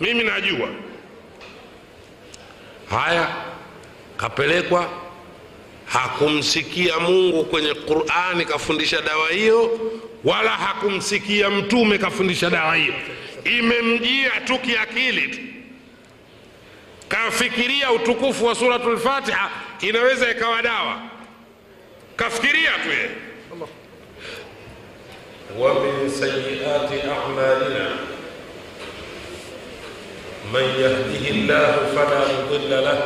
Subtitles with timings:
[0.00, 0.68] mimi najua
[2.90, 3.28] haya
[4.16, 4.90] kapelekwa
[5.86, 9.80] hakumsikia mungu kwenye qurani kafundisha dawa hiyo
[10.24, 12.94] wala hakumsikia mtume kafundisha dawa hiyo
[13.44, 15.38] imemjia tu kiakili tu
[17.08, 21.00] kafikiria utukufu wa suratul fatiha inaweza ikawa dawa
[22.16, 23.10] kafikiria tu yeye
[25.58, 27.96] ومن سيئات أعمالنا
[30.53, 33.01] من يهده الله فلا مضل له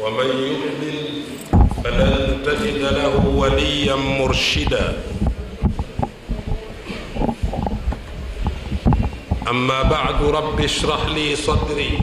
[0.00, 1.22] ومن يضلل
[1.84, 5.02] فلن تجد له وليا مرشدا.
[9.48, 11.98] أما بعد رب اشرح لي صدري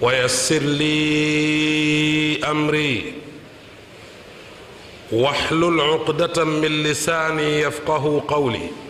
[0.00, 3.12] ويسر لي أمري
[5.12, 8.83] واحلل عقدة من لساني يفقه قولي.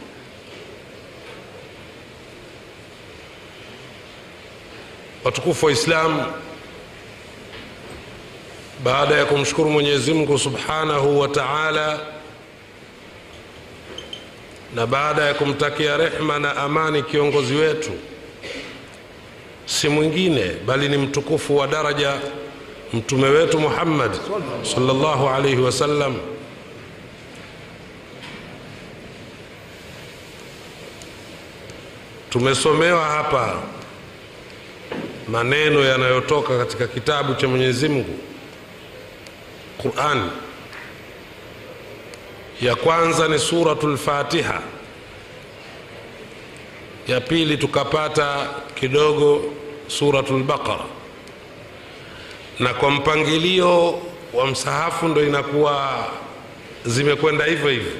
[5.24, 6.26] Watukufu wa Islam,
[8.84, 12.00] baada ya kumshukuru Mwenyezi Mungu subhanahu wa taala
[14.74, 17.90] na baada ya kumtakia rehma na amani kiongozi wetu,
[19.66, 22.20] si mwingine bali ni mtukufu wa daraja
[22.92, 24.10] mtume wetu Muhammad
[24.74, 26.16] sallallahu alaihi wasallam.
[32.30, 33.56] Tumesomewa hapa
[35.28, 38.18] maneno yanayotoka katika kitabu cha Mwenyezi Mungu
[39.82, 40.30] Qurani.
[42.60, 44.60] Ya kwanza ni suratul Fatiha,
[47.08, 49.42] ya pili tukapata kidogo
[49.88, 50.84] suratul Baqara,
[52.58, 53.98] na kwa mpangilio
[54.32, 56.06] wa msahafu ndo inakuwa
[56.84, 57.92] zimekwenda hivyo hivyo.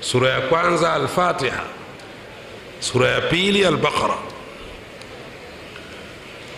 [0.00, 1.62] Sura ya kwanza Al-Fatiha,
[2.80, 4.14] sura ya pili Al-Baqara.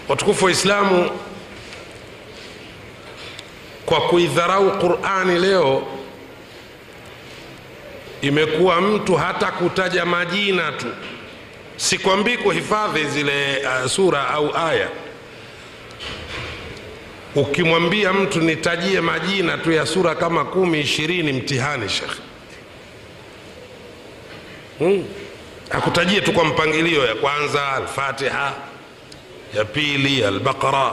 [0.08, 1.10] Watukufu wa Islamu,
[3.86, 5.86] kwa kuidharau Qur'ani leo
[8.22, 10.86] imekuwa mtu hata kutaja majina tu,
[11.76, 14.88] sikwambii kuhifadhi zile uh, sura au aya.
[17.34, 22.20] Ukimwambia mtu nitajie majina tu ya sura kama kumi ishirini, mtihani shekhe,
[24.78, 25.04] hmm.
[25.70, 28.54] Akutajie tu kwa mpangilio, ya kwanza Al-Fatiha,
[29.54, 30.92] ya pili Al-Baqara,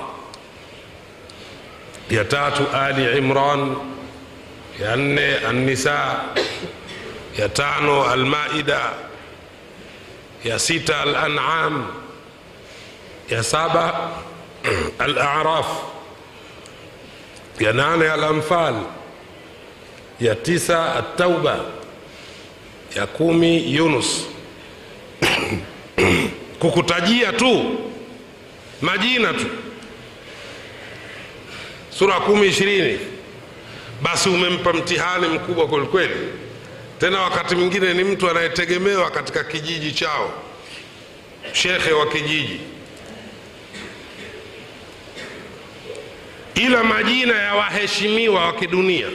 [2.09, 3.75] ya tatu Ali Imran,
[4.79, 6.29] ya nne An-Nisa,
[7.37, 8.93] ya tano Almaida,
[10.43, 11.89] ya sita Al-An'am,
[13.29, 14.13] ya saba
[14.99, 15.69] Al-A'raf,
[17.59, 18.75] ya nane Al-Anfal,
[20.19, 21.65] ya tisa At-Tauba,
[22.95, 24.29] ya kumi Yunus.
[26.61, 27.89] Kukutajia tu
[28.81, 29.45] majina tu.
[31.89, 32.99] Sura kumi ishirini,
[34.01, 36.15] basi umempa mtihani mkubwa kwelikweli.
[36.99, 40.33] Tena wakati mwingine ni mtu anayetegemewa katika kijiji chao,
[41.53, 42.59] shekhe wa kijiji,
[46.55, 49.07] ila majina ya waheshimiwa wa kidunia.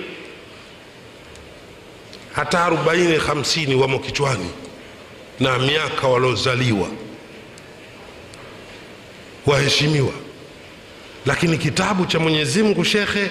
[2.33, 4.51] Hata arobaini hamsini wamo kichwani
[5.41, 6.89] na miaka waliozaliwa
[9.47, 10.13] waheshimiwa,
[11.27, 13.31] lakini kitabu cha Mwenyezi Mungu shekhe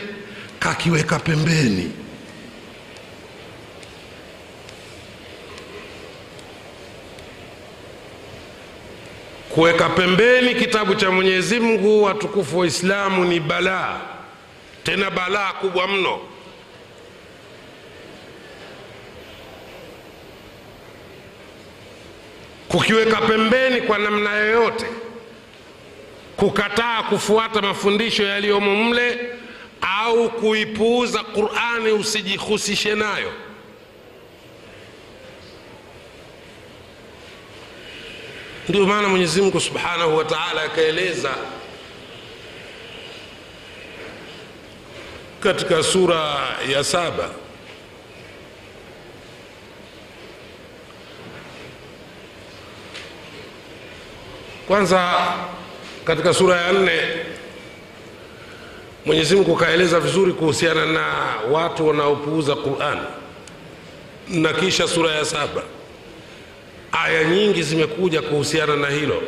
[0.59, 1.91] kakiweka pembeni.
[9.49, 14.01] Kuweka pembeni kitabu cha Mwenyezi Mungu, watukufu wa Islamu, ni balaa,
[14.83, 16.19] tena balaa kubwa mno.
[22.67, 24.85] Kukiweka pembeni kwa namna yoyote,
[26.37, 29.29] kukataa kufuata mafundisho yaliyomo mle
[29.81, 33.31] au kuipuuza Qur'ani, usijihusishe nayo.
[38.69, 41.35] Ndio maana Mwenyezi Mungu Subhanahu wa Ta'ala akaeleza
[45.39, 46.37] katika sura
[46.69, 47.29] ya saba
[54.67, 55.13] kwanza
[56.05, 56.99] katika sura ya nne
[59.05, 61.05] Mwenyezi Mungu kaeleza vizuri kuhusiana na
[61.51, 62.99] watu wanaopuuza Qur'an,
[64.27, 65.61] na kisha sura ya saba
[66.91, 69.21] aya nyingi zimekuja kuhusiana na hilo.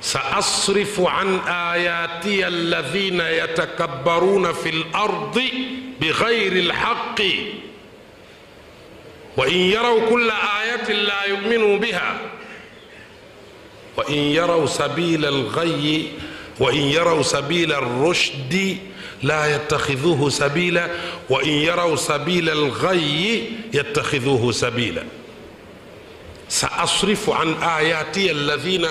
[0.00, 5.52] saasrifu an ayati alladhina yatakabbaruna fi lardi
[6.00, 7.54] bighairi lhaqi
[9.36, 12.20] وإن يروا كل آية لا يؤمنوا بها
[13.96, 16.08] وإن يروا سبيل الغي
[16.60, 18.78] وإن يروا سبيل الرشد
[19.22, 20.90] لا يتخذوه سبيلا
[21.30, 25.04] وإن يروا سبيل الغي يتخذوه سبيلا
[26.48, 28.86] سأصرف عن آياتي الذين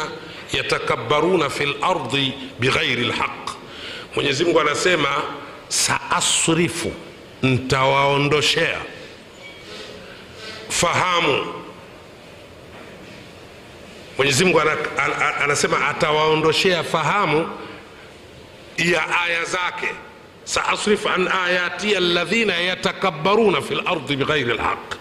[0.54, 3.44] يتكبرون في الأرض بغير الحق
[4.16, 5.08] Mwenyezi Mungu anasema
[5.68, 6.92] saasrifu,
[7.44, 8.78] ntawaondoshea
[10.70, 11.46] fahamu.
[14.18, 14.71] Mwenyezi Mungu ana,
[15.04, 17.50] ana, anasema atawaondoshea fahamu
[18.77, 19.88] ya aya zake.
[20.44, 24.95] saasrifu an ayati alladhina yatakabbaruna fi lardi bighairi lhaq,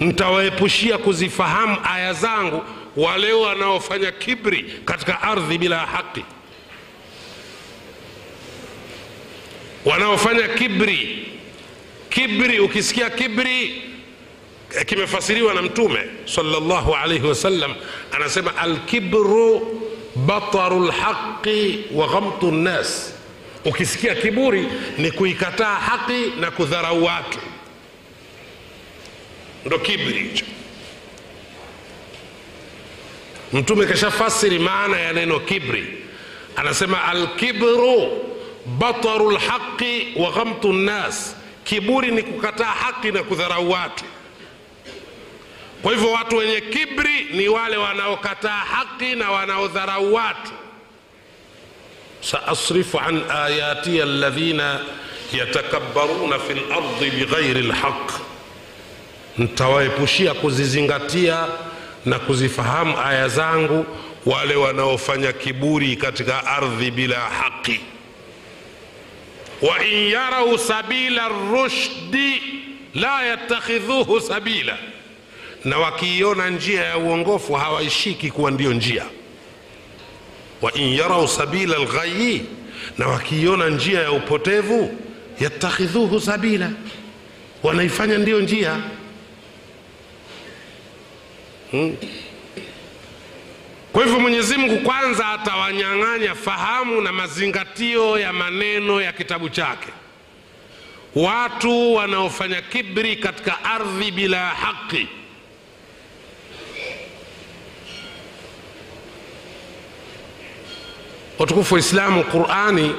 [0.00, 2.62] ntawaepushia kuzifahamu aya zangu
[2.96, 6.24] wale wanaofanya kibri katika ardhi bila haki.
[9.84, 11.26] Wanaofanya kibri.
[12.10, 13.82] Kibri ukisikia kibri
[14.86, 17.74] kimefasiriwa na mtume sallallahu alaihi wasallam
[18.12, 19.80] anasema alkibru
[20.16, 23.14] bataru lhaqi wa ghamtu nnas
[23.64, 24.68] ukisikia kiburi
[24.98, 27.38] ni kuikataa haki na kudharau watu
[29.66, 30.44] ndo kibri hicho.
[33.52, 35.98] Mtume kashafasiri maana ya neno kibri.
[36.56, 38.08] Anasema alkibru
[38.78, 44.04] bataru lhaqi wa ghamtu nnas, kiburi ni kukataa haki na kudharau watu.
[45.82, 50.50] Kwa hivyo watu wenye kibri ni wale wanaokataa haki na wanaodharau watu.
[52.20, 54.80] saasrifu an ayati alladhina
[55.32, 58.10] yatakabbaruna fi lardi bighairi lhaq,
[59.38, 61.46] ntawaepushia kuzizingatia
[62.06, 63.86] na kuzifahamu aya zangu
[64.26, 67.80] wale wanaofanya kiburi katika ardhi bila haki.
[69.62, 72.42] Wain yarau sabila rushdi
[72.94, 74.76] la yattakhidhuhu sabila,
[75.64, 79.04] na wakiiona njia ya uongofu hawaishiki kuwa ndiyo njia.
[80.62, 82.42] Wain yarau sabila lghayi,
[82.98, 84.98] na wakiiona njia ya upotevu
[85.40, 86.70] yattakhidhuhu sabila,
[87.62, 88.80] wanaifanya ndiyo njia
[91.70, 91.96] hmm.
[93.92, 99.88] Kwa hivyo Mwenyezi Mungu kwanza atawanyang'anya fahamu na mazingatio ya maneno ya kitabu chake.
[101.14, 105.08] Watu wanaofanya kibri katika ardhi bila haki,
[111.40, 112.94] watukufu Waislamu, Qurani.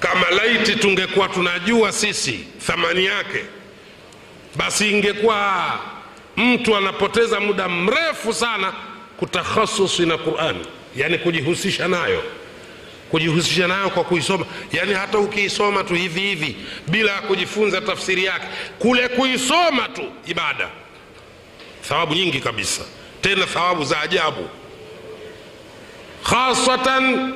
[0.00, 3.44] Kama laiti tungekuwa tunajua sisi thamani yake,
[4.56, 5.64] basi ingekuwa
[6.36, 8.72] mtu anapoteza muda mrefu sana
[9.16, 10.66] kutakhasusi na Qurani,
[10.96, 12.22] yani kujihusisha nayo,
[13.10, 16.56] kujihusisha nayo kwa kuisoma, yani hata ukiisoma tu hivi hivi
[16.88, 18.46] bila ya kujifunza tafsiri yake,
[18.78, 20.68] kule kuisoma tu ibada,
[21.88, 22.82] thawabu nyingi kabisa,
[23.20, 24.48] tena thawabu za ajabu,
[26.30, 27.34] khasatan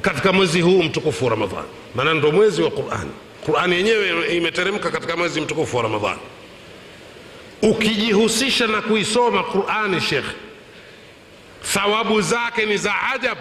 [0.00, 1.64] katika mwezi huu mtukufu wa ramadhan
[1.94, 3.10] maana ndo mwezi wa Qurani.
[3.46, 6.18] Qurani yenyewe imeteremka katika mwezi mtukufu wa ramadhan
[7.62, 10.32] ukijihusisha na kuisoma Qurani, shekhe,
[11.72, 13.40] thawabu zake ni za ajabu,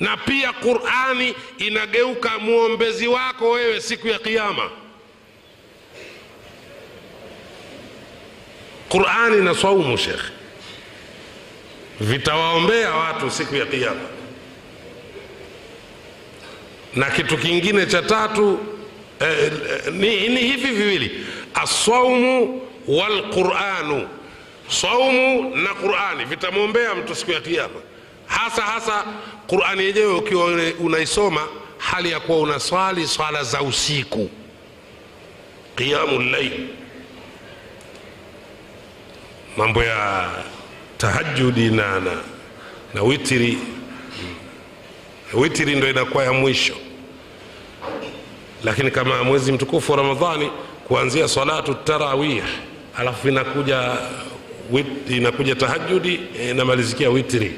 [0.00, 4.70] na pia Qurani inageuka mwombezi wako wewe siku ya qiama
[8.88, 10.32] Qurani na saumu, shekhe,
[12.00, 14.00] vitawaombea watu siku ya Kiyama.
[16.94, 18.58] Na kitu kingine cha tatu
[19.20, 19.28] eh,
[19.86, 21.26] eh, ni, ni hivi viwili.
[21.54, 24.08] Asaumu walquranu,
[24.68, 26.24] saumu na Qurani.
[26.24, 27.80] Vitamwombea mtu siku ya Kiyama,
[28.26, 29.04] hasa hasa
[29.46, 30.44] Qurani yenyewe ukiwa
[30.80, 34.30] unaisoma hali ya kuwa unaswali swala za usiku,
[35.76, 36.66] qiyamu llail,
[39.56, 40.30] mambo ya
[41.02, 42.00] tahajudi na,
[42.94, 43.58] na, witiri.
[45.34, 46.74] Witiri ndo inakuwa ya mwisho,
[48.64, 50.50] lakini kama mwezi mtukufu wa Ramadhani
[50.88, 52.42] kuanzia salatu tarawih
[52.96, 53.96] alafu inakuja
[55.08, 57.52] inakuja tahajudi inamalizikia witri.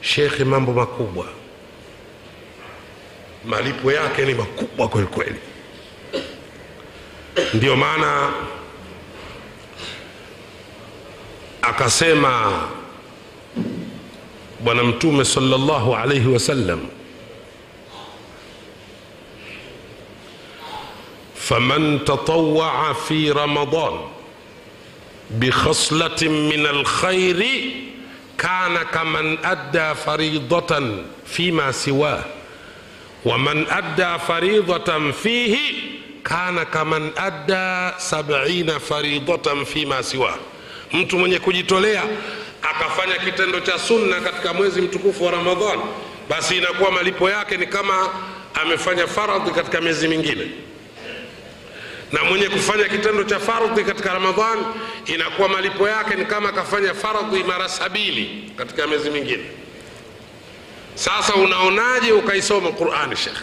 [0.00, 1.26] Shekhe, mambo makubwa,
[3.44, 5.34] malipo yake ni makubwa kwelikweli
[6.14, 7.48] kweli.
[7.54, 8.32] Ndio maana
[11.62, 12.52] akasema
[14.60, 16.80] bwana mtume sallallahu alaihi wasallam
[21.36, 24.00] فمن تطوع في رمضان
[25.30, 27.46] بخصلة من الخير
[28.38, 30.94] كان كمن أدى فريضة
[31.26, 32.24] فيما سواه
[33.24, 35.56] ومن أدى فريضة فيه
[36.24, 40.36] كان كمن أدى سبعين فريضة فيما سواه
[40.92, 42.02] mtu mwenye kujitolea
[42.62, 45.80] akafanya kitendo cha sunna katika mwezi mtukufu wa ramadhan
[46.28, 48.08] basi inakuwa malipo yake ni kama
[48.54, 50.46] amefanya faradhi katika miezi mingine.
[52.12, 54.58] Na mwenye kufanya kitendo cha faradhi katika ramadhan
[55.06, 59.44] inakuwa malipo yake ni kama akafanya faradhi mara sabini katika miezi mingine.
[60.94, 63.38] Sasa unaonaje ukaisoma qurani shekh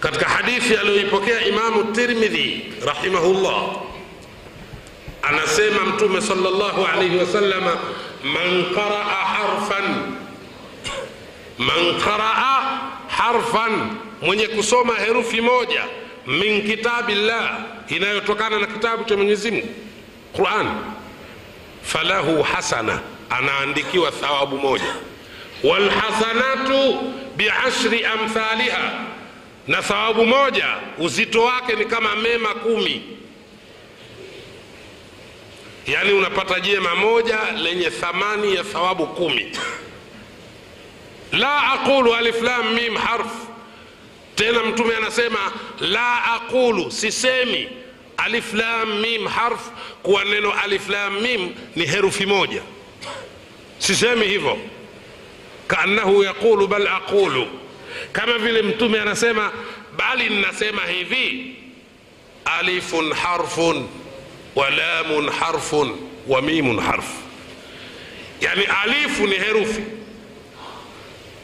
[0.00, 3.62] katika hadithi aliyoipokea imamu tirmidhi rahimahullah
[5.22, 7.76] anasema mtume salllahu alaihi wasalama
[8.24, 9.84] man qaraa harfan
[11.58, 13.72] man qaraa harfan
[14.22, 15.84] mwenye kusoma herufi moja
[16.26, 19.68] min kitabillah inayotokana na kitabu cha mwenyezi mungu
[20.32, 20.68] quran.
[21.82, 23.00] Falahu hasana
[23.30, 24.94] anaandikiwa thawabu moja.
[25.64, 26.98] Walhasanatu
[27.36, 28.92] biashri amthaliha
[29.68, 30.66] na thawabu moja
[30.98, 33.02] uzito wake ni kama mema kumi
[35.86, 39.52] yaani unapata jema moja lenye thamani ya thawabu kumi.
[41.32, 42.40] La aqulu alif
[42.74, 43.32] mim harf.
[44.34, 45.38] Tena mtume anasema
[45.80, 47.68] la aqulu sisemi
[48.16, 48.52] alif
[49.00, 49.60] mim harf
[50.02, 52.62] kuwa neno alif lam mim ni herufi moja.
[53.78, 54.58] Sisemi hivyo.
[55.66, 57.46] Kaannahu yaqulu bal aqulu.
[58.12, 59.52] Kama vile mtume anasema
[59.96, 61.56] bali ninasema hivi
[62.44, 63.88] alifun harfun
[64.54, 65.96] wa lamun harfun
[66.28, 67.06] wa mimun harf.
[68.40, 69.82] Yani alifu ni herufi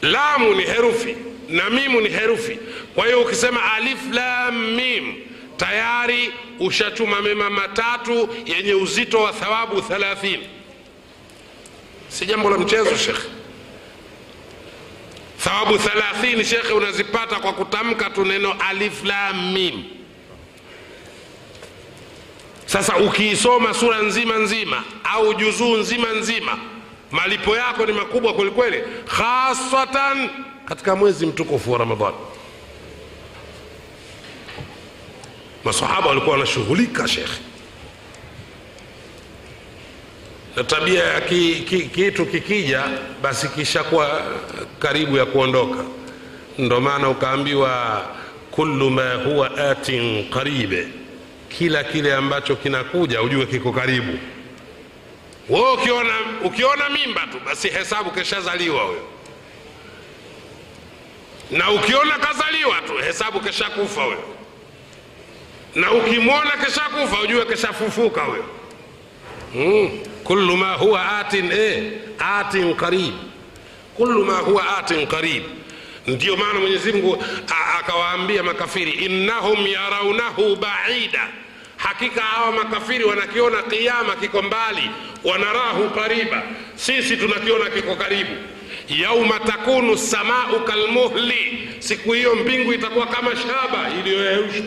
[0.01, 1.15] lamu ni herufi
[1.49, 2.59] na mimu ni herufi.
[2.95, 5.15] Kwa hiyo ukisema alif lam mim
[5.57, 10.39] tayari ushatuma mema matatu yenye uzito wa thawabu 30
[12.09, 13.27] si jambo la mchezo shekhe
[15.43, 19.83] thawabu 30 shekhe unazipata kwa kutamka tu neno alif lam mim
[22.69, 26.57] sasa ukiisoma sura nzima nzima au juzuu nzima nzima
[27.11, 30.29] malipo yako ni makubwa kwelikweli khasatan
[30.65, 32.13] katika mwezi mtukufu wa ramadan
[35.63, 37.39] masahaba walikuwa wanashughulika shekhe
[40.55, 42.83] na tabia ya ki, ki, kitu kikija
[43.21, 44.21] basi kishakuwa
[44.79, 45.83] karibu ya kuondoka.
[46.57, 48.05] Ndo maana ukaambiwa
[48.51, 50.87] kullu ma huwa atin qaribe
[51.49, 54.19] kila kile ambacho kinakuja ujue kiko karibu.
[55.49, 56.13] Wewe ukiona,
[56.43, 59.01] ukiona mimba tu basi hesabu keshazaliwa huyo
[61.51, 64.23] na ukiona kazaliwa tu hesabu keshakufa huyo
[65.75, 68.45] na ukimwona keshakufa ujue keshafufuka huyo
[69.55, 69.99] mm.
[70.23, 73.13] kullu ma huwa atin eh, atin qarib.
[73.97, 75.43] Kullu ma huwa atin qarib
[76.09, 77.23] ndio maana mwenyezi mungu
[77.79, 81.27] akawaambia makafiri innahum yaraunahu baida.
[81.77, 84.89] Hakika hawa makafiri wanakiona kiama kiko mbali
[85.23, 86.43] wanarahu qariba
[86.75, 88.31] sisi tunakiona kiko karibu.
[88.87, 94.65] Yauma takunu samau kalmuhli siku hiyo mbingu itakuwa kama shaba iliyoyeyushwa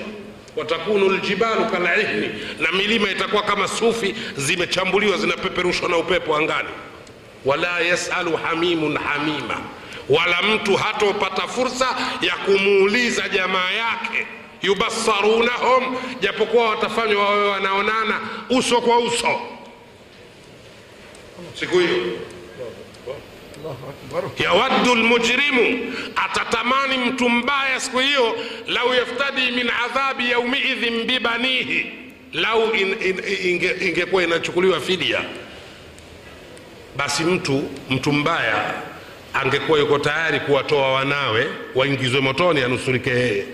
[0.56, 6.68] watakunu ljibalu kalihni na milima itakuwa kama sufi zimechambuliwa zinapeperushwa na upepo angani.
[7.44, 9.60] Wala yasalu hamimun hamima
[10.12, 11.88] wala mtu hatopata fursa
[12.20, 14.26] ya kumuuliza jamaa yake.
[14.62, 19.40] Yubasarunahum japokuwa watafanywa wawe wanaonana uso kwa uso.
[21.54, 22.18] Siku hiyo.
[24.38, 31.86] Yawaddu lmujrimu atatamani mtu mbaya siku hiyo lau yaftadi min adhabi yaumiidhin bibanihi
[32.32, 32.74] lau
[33.82, 35.20] ingekuwa inachukuliwa fidia
[36.96, 38.74] basi mtu mtu mbaya
[39.34, 43.44] angekuwa yuko tayari kuwatoa wanawe waingizwe motoni anusurike yeye.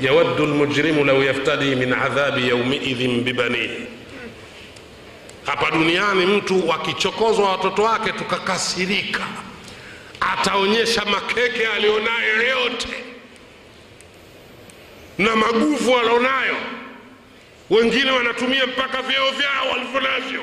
[0.00, 3.86] Yawaddu lmujrimu lau yaftadi min adhabi yaumiidhin bibanihi
[5.46, 9.26] hapa duniani mtu wakichokozwa watoto wake tukakasirika.
[10.20, 12.88] Ataonyesha makeke alionayo yote
[15.18, 16.56] na maguvu alionayo.
[17.70, 20.40] Wengine wanatumia mpaka vyeo vyao walivyo navyo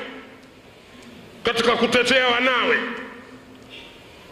[1.46, 2.76] katika kutetea wanawe.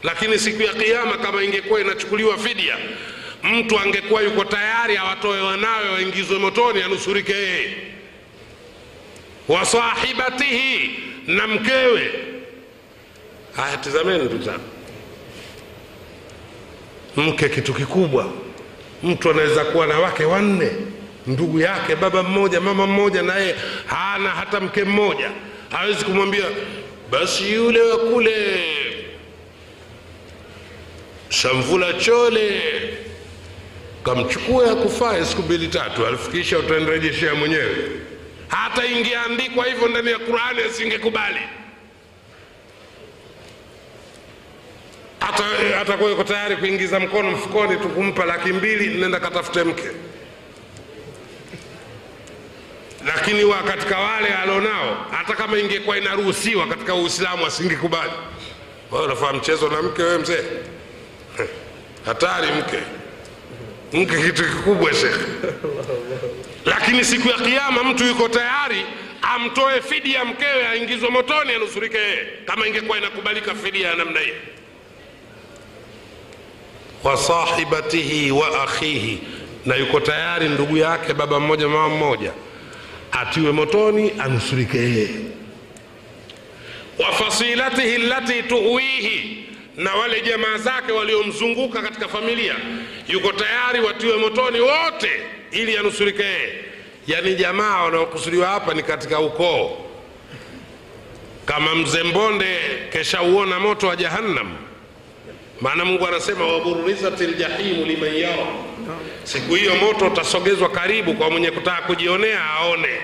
[0.02, 2.76] Lakini siku ya kiama kama ingekuwa inachukuliwa fidia
[3.42, 7.76] mtu angekuwa yuko tayari awatoe wanawe waingizwe motoni anusurike yeye.
[9.48, 10.90] Wasahibatihi
[11.26, 12.12] na mkewe.
[13.56, 14.44] Haya tizameni ndugu
[17.16, 18.30] mke kitu kikubwa.
[19.02, 20.70] Mtu anaweza kuwa na wake wanne
[21.26, 23.54] ndugu yake baba mmoja mama mmoja naye
[23.86, 25.30] hana hata mke mmoja.
[25.70, 26.44] Hawezi kumwambia
[27.10, 28.64] basi yule wa kule
[31.28, 32.62] Samvula chole
[34.04, 37.76] kamchukua akufae siku mbili tatu alifikisha utanirejeshea mwenyewe.
[38.48, 41.38] Hata ingeandikwa hivyo ndani ya qurani asingekubali.
[45.20, 45.44] Hata
[45.80, 49.90] atakuwa yuko tayari kuingiza mkono mfukoni tukumpa laki mbili nenda katafute mke
[53.06, 58.12] lakini wa katika wale alionao hata kama ingekuwa inaruhusiwa katika uislamu asingekubali.
[58.92, 60.44] Wewe unafaa mchezo na mke wewe mzee?
[62.06, 62.78] Hatari mke.
[63.92, 65.24] Mke kitu kikubwa shekhe
[66.72, 68.86] lakini siku ya kiama mtu yuko tayari
[69.22, 74.34] amtoe fidia mkewe aingizwe motoni anusurike yeye kama ingekuwa inakubalika fidia ya namna hiyo
[77.04, 79.18] wa sahibatihi wa akhihi.
[79.66, 82.32] Na yuko tayari ndugu yake baba mmoja mama mmoja
[83.20, 85.08] atiwe motoni anusurike yeye.
[86.98, 87.12] Wa
[88.08, 92.54] lati tuwihi na wale jamaa zake waliomzunguka katika familia
[93.08, 95.10] yuko tayari watiwe motoni wote
[95.52, 96.64] ili anusurike yeye.
[97.06, 99.78] Yaani jamaa wanaokusudiwa hapa ni katika ukoo.
[101.46, 102.58] Kama mzee mbonde
[102.92, 104.56] keshauona moto wa jahannam
[105.60, 108.46] maana mungu anasema waburizati ljahimu liman yara
[109.24, 113.00] siku hiyo moto utasogezwa karibu kwa mwenye kutaka kujionea aone.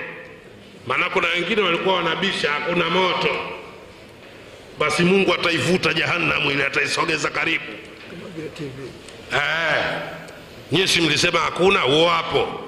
[0.87, 3.37] Maana kuna wengine walikuwa wanabisha hakuna moto.
[4.79, 7.65] Basi mungu ataivuta jahannamu ile ataisogeza karibu.
[9.35, 9.85] Eh,
[11.01, 11.81] mlisema hakuna?
[11.81, 12.61] Huo hapo.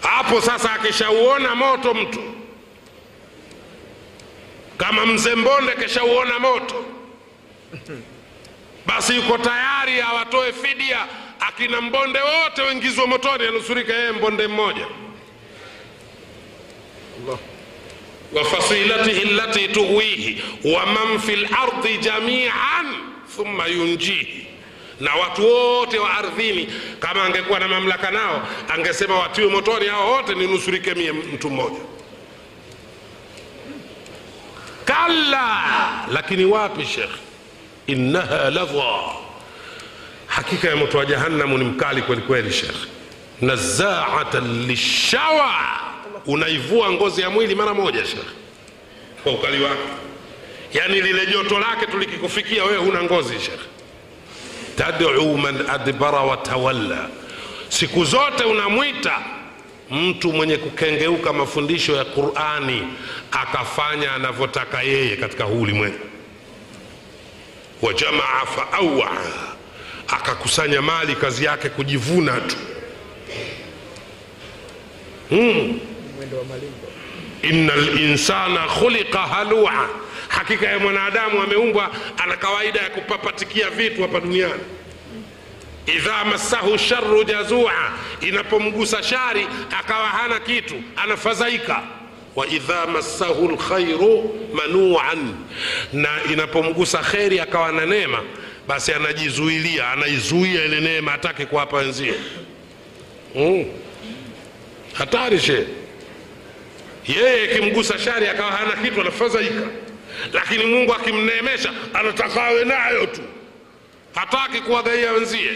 [0.00, 2.20] Hapo sasa akishauona moto mtu
[4.76, 6.84] kama mzee mbonde keshauona moto
[8.86, 11.06] basi yuko tayari awatoe fidia.
[11.40, 14.86] Akina mbonde wote waingizwe motoni anusurika yeye mbonde mmoja.
[18.32, 20.42] Wa fasilatihi lati tuwihi
[20.74, 22.86] wa man fi lardi jamian
[23.36, 24.46] thumma yunjihi.
[25.00, 26.68] Na watu wote wa ardhini
[27.00, 31.80] kama angekuwa na mamlaka nao angesema watiwe motoni hao wote ninusurike mie mtu mmoja.
[34.84, 35.62] Kalla!
[36.12, 37.10] Lakini wapi shekh
[37.86, 38.98] innaha ladha
[40.26, 42.76] hakika ya moto wa jahannamu ni mkali kweli kweli shekh
[43.40, 45.52] nazaatan lishawa.
[46.26, 48.26] Unaivua ngozi ya mwili mara moja shekh
[49.22, 49.80] kwa ukali wake
[50.74, 53.60] Yani lile joto lake tulikikufikia wewe huna ngozi shekh
[54.76, 57.08] Tad'u man adbara watawalla
[57.68, 59.18] siku zote unamwita
[59.90, 62.82] mtu mwenye kukengeuka mafundisho ya qurani
[63.32, 65.98] akafanya anavyotaka yeye katika huu ulimwengu
[67.82, 69.10] wajamaa faawa,
[70.08, 72.56] akakusanya mali kazi yake kujivuna tu.
[75.28, 75.80] Hmm.
[77.42, 79.88] inna linsana khuliqa halua
[80.28, 84.62] hakika ya mwanadamu ameumbwa ana kawaida ya kupapatikia vitu hapa duniani.
[85.86, 87.72] Idha massahu sharu jazua.
[88.20, 89.46] Inapomgusa shari
[89.80, 91.82] akawa hana kitu anafadhaika
[92.36, 95.34] wa idha massahu lkhairu manuan
[95.92, 98.18] na inapomgusa kheri akawa na neema
[98.68, 102.14] basi anajizuilia anaizuia ile neema atake kuwapa wenzie
[103.34, 103.64] mm.
[104.92, 105.66] hatari she.
[107.08, 109.62] Yeye ikimgusa shari akawa hana kitu anafadhaika
[110.32, 113.20] lakini mungu akimneemesha anataka awe nayo tu.
[114.14, 115.50] Hataki kuwagaia wenzie.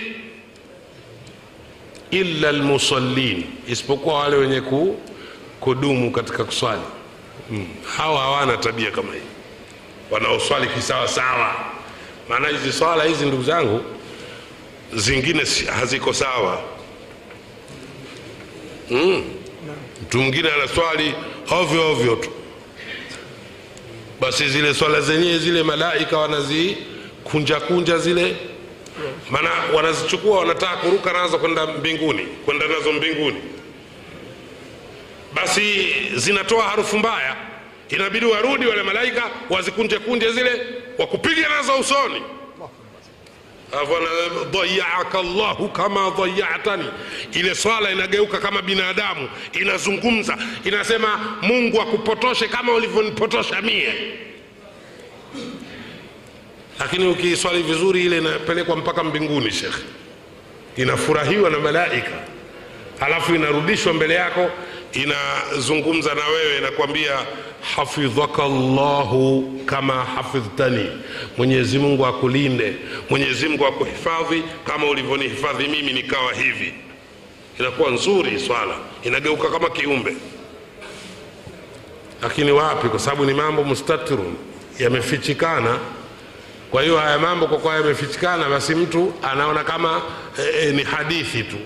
[2.11, 5.01] Illa lmusallin isipokuwa wale wenye ku,
[5.61, 6.83] kudumu katika kuswali.
[7.49, 7.67] Hmm.
[7.97, 9.21] hawa hawana tabia kama hii.
[10.11, 11.55] Wanaoswali kisawasawa
[12.29, 13.81] maana hizi swala hizi ndugu zangu
[14.95, 15.43] zingine
[15.81, 16.63] haziko sawa.
[18.89, 19.25] Hmm.
[20.03, 21.15] mtu mwingine anaswali
[21.51, 22.31] ovyo ovyo tu.
[24.21, 28.37] Basi zile swala zenyewe zile malaika wanazikunja kunja zile.
[29.31, 33.37] Maana wanazichukua wanataka kuruka nazo kwenda mbinguni kwenda nazo mbinguni
[35.37, 37.37] basi zinatoa harufu mbaya.
[37.89, 40.61] Inabidi warudi wale malaika wazikunje kunje zile
[40.99, 42.23] wakupiga nazo usoni.
[44.53, 46.85] Dhayaaka llahu kama dhayatani
[47.33, 53.95] ile swala inageuka kama binadamu inazungumza inasema mungu akupotoshe kama ulivyonipotosha mie.
[56.81, 59.83] Lakini ukiiswali vizuri ile inapelekwa mpaka mbinguni shekhe
[60.77, 62.19] inafurahiwa na malaika.
[63.01, 64.51] Alafu inarudishwa mbele yako
[65.03, 67.19] inazungumza na wewe inakwambia
[67.77, 70.87] hafidhaka llahu kama hafidhtani.
[71.37, 72.77] Mwenyezi mungu akulinde
[73.11, 74.43] mwenyezi mungu akuhifadhi.
[74.67, 76.75] Kama ulivyonihifadhi mimi nikawa hivi.
[77.61, 80.17] Inakuwa nzuri swala inageuka kama kiumbe.
[82.23, 82.89] Lakini wapi?
[82.89, 84.35] Kwa sababu ni mambo mustatirun
[84.79, 85.79] yamefichikana.
[86.71, 90.03] Kwa hiyo haya mambo kwa kuwa yamefichikana basi mtu anaona kama
[90.39, 91.57] e, e, ni hadithi tu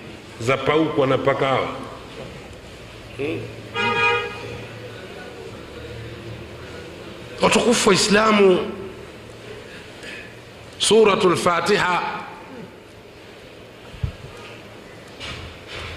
[0.41, 1.67] za paukwa na pakawa.
[7.41, 8.71] Watukufu wa islamu
[10.77, 12.01] suratu lfatiha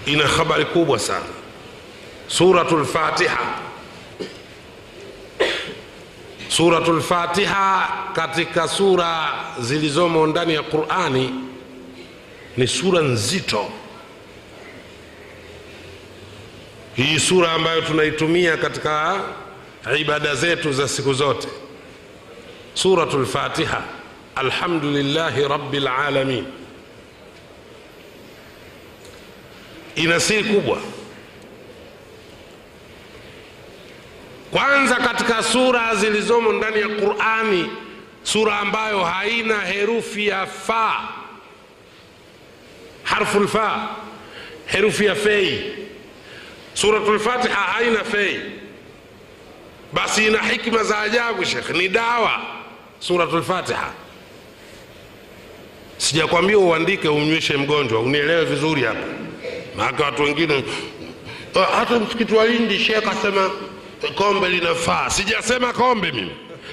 [0.05, 1.25] ina habari kubwa sana.
[2.27, 3.39] Suratu lfatiha
[6.47, 11.33] suratu lfatiha katika sura zilizomo ndani ya qurani
[12.57, 13.65] ni sura nzito
[16.95, 19.21] hii sura ambayo tunaitumia katika
[19.99, 21.47] ibada zetu za siku zote.
[22.73, 23.81] Suratu lfatiha
[24.35, 26.45] alhamdulillahi rabi lalamin
[29.95, 30.77] ina siri kubwa.
[34.51, 37.69] Kwanza katika sura zilizomo ndani ya qurani
[38.23, 40.93] sura ambayo haina herufi ya fa.
[43.03, 43.87] Harfu lfa
[44.65, 45.84] herufi ya fei
[46.75, 48.39] suratu lfatiha haina fei.
[49.93, 52.41] Basi ina hikma za ajabu shekh ni dawa
[52.99, 53.91] suratu lfatiha
[55.97, 57.99] sijakwambia uandike umnyweshe mgonjwa.
[57.99, 59.07] Unielewe vizuri hapa.
[59.77, 60.63] Maake watu wengine
[61.77, 63.51] hata msikiti wa indi shekh asema
[64.15, 65.09] kombe linafaa.
[65.09, 66.31] Sijasema kombe mimi.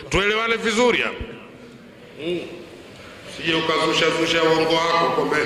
[0.08, 1.14] Tuelewane vizuri hapa.
[2.26, 2.40] Mm.
[3.36, 5.36] sije ukazushazusha uongo wako kombe.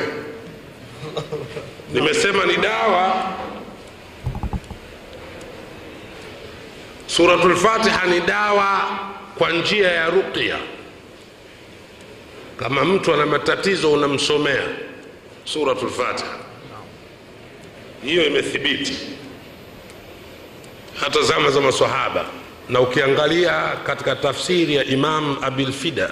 [1.93, 3.25] Nimesema ni dawa
[7.17, 8.99] suratul fatiha ni dawa
[9.39, 10.57] kwa njia ya ruqya.
[12.59, 14.63] Kama mtu ana matatizo unamsomea
[15.45, 16.37] suratul fatiha.
[18.05, 18.97] Hiyo imethibiti.
[21.01, 22.25] Hata zama za masahaba
[22.69, 26.11] na ukiangalia katika tafsiri ya imam abilfida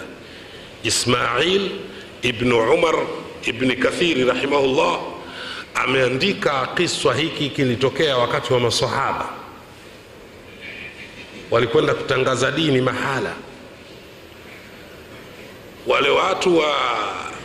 [0.83, 1.71] ismail
[2.23, 2.95] ibnu umar
[3.43, 5.01] ibni kathiri rahimahullah
[5.75, 9.44] ameandika kiswa hiki kilitokea wakati wa masahaba
[11.51, 13.35] walikwenda kutangaza dini mahala.
[15.87, 16.75] Wale watu wa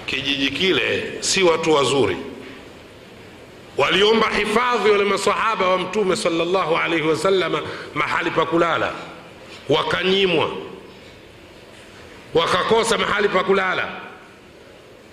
[0.05, 2.17] kijiji kile si watu wazuri.
[3.77, 7.62] Waliomba hifadhi wale masahaba wa mtume salllahu alaihi wasalama
[7.93, 8.93] mahali pa kulala.
[9.69, 10.49] Wakanyimwa.
[12.33, 13.89] Wakakosa mahali pa kulala.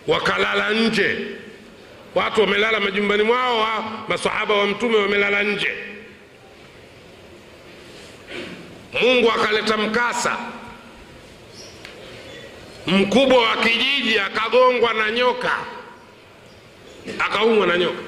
[0.07, 1.18] Wakalala nje.
[2.14, 5.70] Watu wamelala majumbani mwao wa masahaba wa mtume wamelala nje
[9.03, 10.37] mungu akaleta mkasa.
[12.87, 15.53] Mkubwa wa kijiji akagongwa na nyoka.
[17.19, 18.03] Akaumwa na nyoka.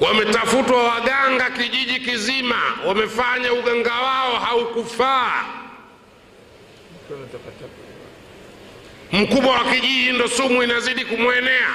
[0.00, 2.56] Wametafutwa waganga kijiji kizima.
[2.86, 5.44] Wamefanya uganga wao haukufaa.
[9.12, 11.68] Mkubwa wa kijiji ndo sumu inazidi kumwenea.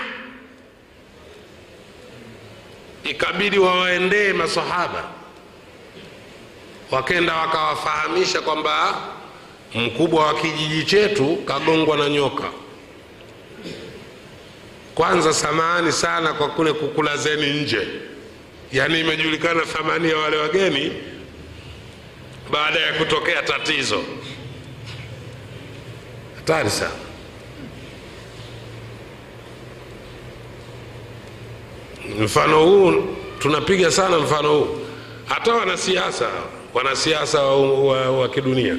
[3.04, 5.19] Ikabidi wawaendee masahaba
[6.92, 8.98] wakenda wakawafahamisha kwamba
[9.76, 12.50] mkubwa wa kijiji chetu kagongwa na nyoka.
[14.96, 17.88] Kwanza samahani sana kwa kule kukulazeni nje.
[18.72, 20.92] Yaani imejulikana thamani ya wale wageni
[22.52, 24.02] baada ya kutokea tatizo.
[26.36, 26.92] Hatari sana.
[32.20, 32.94] Mfano huu
[33.40, 34.80] tunapiga sana mfano huu.
[35.26, 36.30] Hata wanasiasa
[36.74, 38.78] wanasiasa wa, wa, wa kidunia.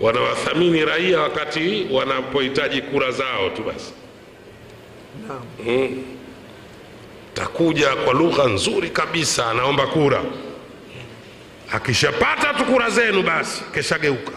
[0.00, 3.92] Wanawathamini raia wakati wanapohitaji kura zao tu basi.
[5.66, 6.02] Mm.
[7.34, 10.22] takuja kwa lugha nzuri kabisa anaomba kura.
[11.72, 14.32] Akishapata tu kura zenu basi keshageuka.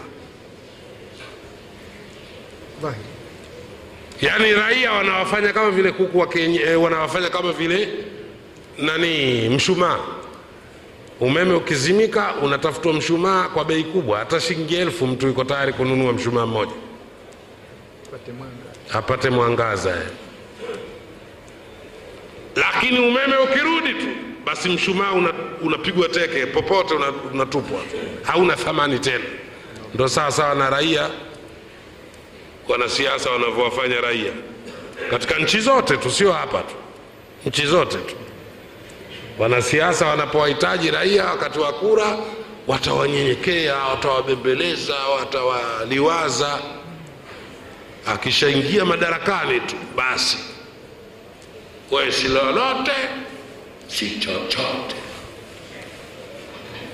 [4.20, 7.88] Yaani raia wanawafanya kama vile kuku wa kenye, eh, wanawafanya kama vile
[8.78, 9.98] nani mshumaa
[11.20, 14.18] umeme ukizimika unatafutwa mshumaa kwa bei kubwa.
[14.18, 16.72] Hata shilingi elfu mtu yuko tayari kununua mshumaa mmoja.
[18.92, 19.96] Apate mwangaza.
[22.56, 24.06] Lakini umeme ukirudi tu
[24.44, 25.12] basi mshumaa
[25.62, 26.46] unapigwa una teke.
[26.46, 26.94] Popote
[27.32, 27.78] unatupwa.
[27.80, 29.24] Una hauna thamani tena.
[29.94, 31.10] Ndo sawa sawa na raia.
[32.68, 34.32] Wanasiasa wanavyowafanya raia.
[35.10, 36.74] Katika nchi zote tu sio hapa tu.
[37.46, 38.14] Nchi zote tu
[39.40, 42.16] wanasiasa wanapowahitaji raia wakati wa kura
[42.66, 46.58] watawanyenyekea watawabembeleza watawaliwaza.
[48.06, 50.38] Akishaingia madarakani tu basi.
[51.90, 52.92] We si lolote
[53.88, 54.96] si chochote.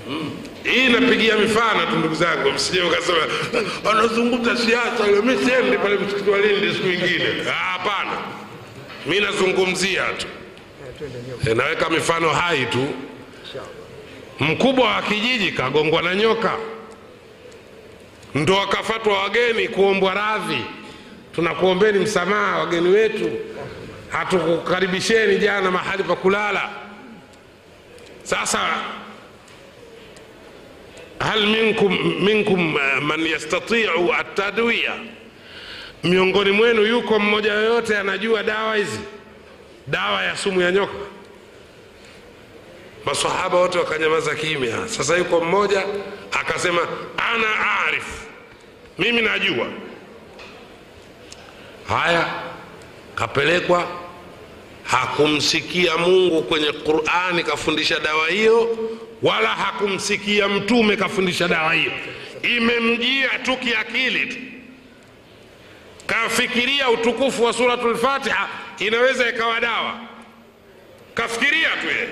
[0.08, 0.30] Mm.
[0.64, 3.18] hii napigia mifano tu ndugu zangu msije ukasema
[3.90, 8.10] anazungumza siasa leo siendi pale msikiti wa lindi siku ingine Ah, hapana.
[9.06, 10.26] Mi nazungumzia tu
[11.50, 12.86] E, naweka mifano hai tu.
[14.40, 16.52] Mkubwa wa kijiji kagongwa na nyoka.
[18.34, 20.64] Ndo akafatwa wageni kuombwa radhi.
[21.34, 23.30] Tunakuombeni msamaha wageni wetu.
[24.08, 26.70] Hatukukaribisheni jana mahali pa kulala.
[28.22, 28.58] Sasa
[31.18, 34.92] hal minkum, minkum eh, man yastatiu atadwiya
[36.04, 39.00] miongoni mwenu yuko mmoja yoyote anajua dawa hizi
[39.88, 40.94] dawa ya sumu ya nyoka.
[43.04, 44.88] Masahaba wote wakanyamaza kimya.
[44.88, 45.84] Sasa yuko mmoja
[46.32, 46.80] akasema
[47.16, 47.46] ana
[47.86, 48.04] arif.
[48.98, 49.66] Mimi najua.
[51.88, 52.26] Haya
[53.14, 53.86] kapelekwa
[54.84, 58.78] hakumsikia mungu kwenye qurani kafundisha dawa hiyo
[59.22, 61.92] wala hakumsikia mtume kafundisha dawa hiyo.
[62.42, 64.36] Imemjia tu kiakili tu.
[66.06, 69.94] Kafikiria utukufu wa suratul fatiha inaweza ikawa dawa.
[71.14, 72.08] Kafikiria tu yeye.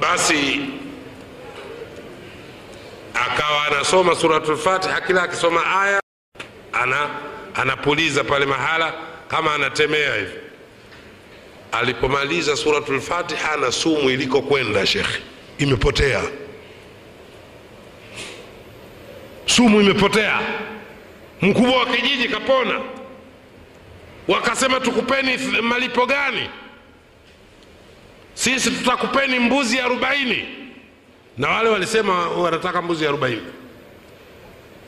[0.00, 0.60] Basi
[3.14, 6.00] akawa anasoma suratul fatiha kila akisoma aya
[6.72, 7.08] ana
[7.54, 8.94] anapuliza pale mahala
[9.28, 10.32] kama anatemea hivi.
[11.72, 15.22] Alipomaliza suratul fatiha na sumu ilikokwenda shekhe.
[15.58, 16.22] Imepotea.
[19.46, 20.40] Sumu imepotea
[21.42, 22.80] mkubwa wa kijiji kapona.
[24.28, 26.50] Wakasema tukupeni malipo gani?
[28.34, 30.48] Sisi tutakupeni mbuzi arobaini.
[31.38, 33.42] Na wale walisema wanataka mbuzi arobaini.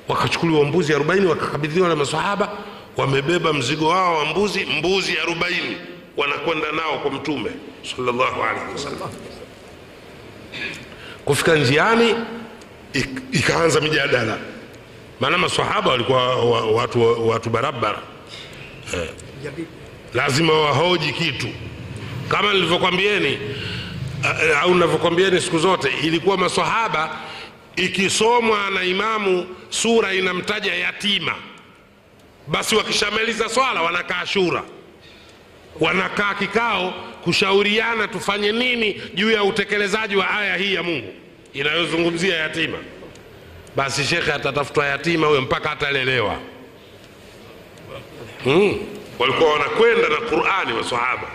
[0.08, 2.52] Wakachukuliwa mbuzi arobaini wakakabidhiwa na masahaba
[2.96, 5.76] wamebeba mzigo wao wa mbuzi mbuzi arobaini
[6.16, 7.50] wanakwenda nao kwa mtume
[7.96, 9.10] salllahu alaihi wasallam.
[11.24, 12.14] Kufika njiani
[12.94, 14.38] ik- ikaanza mijadala
[15.20, 16.36] maana masahaba walikuwa
[16.72, 17.98] watu, watu barabara.
[20.14, 21.48] Lazima wahoji kitu.
[22.28, 23.38] Kama nilivyokwambieni
[24.24, 27.16] eh, au navyokwambieni siku zote ilikuwa masahaba
[27.76, 31.34] ikisomwa na imamu sura inamtaja yatima.
[32.46, 34.62] Basi wakishamaliza swala wanakaa shura.
[35.80, 41.14] Wanakaa kikao kushauriana tufanye nini juu ya utekelezaji wa aya hii ya mungu.
[41.52, 42.78] Inayozungumzia yatima
[43.76, 46.38] basi shekhe atatafutwa yatima huyo mpaka atalelewa.
[48.44, 48.74] Hmm.
[49.18, 51.28] walikuwa wanakwenda na qurani masahaba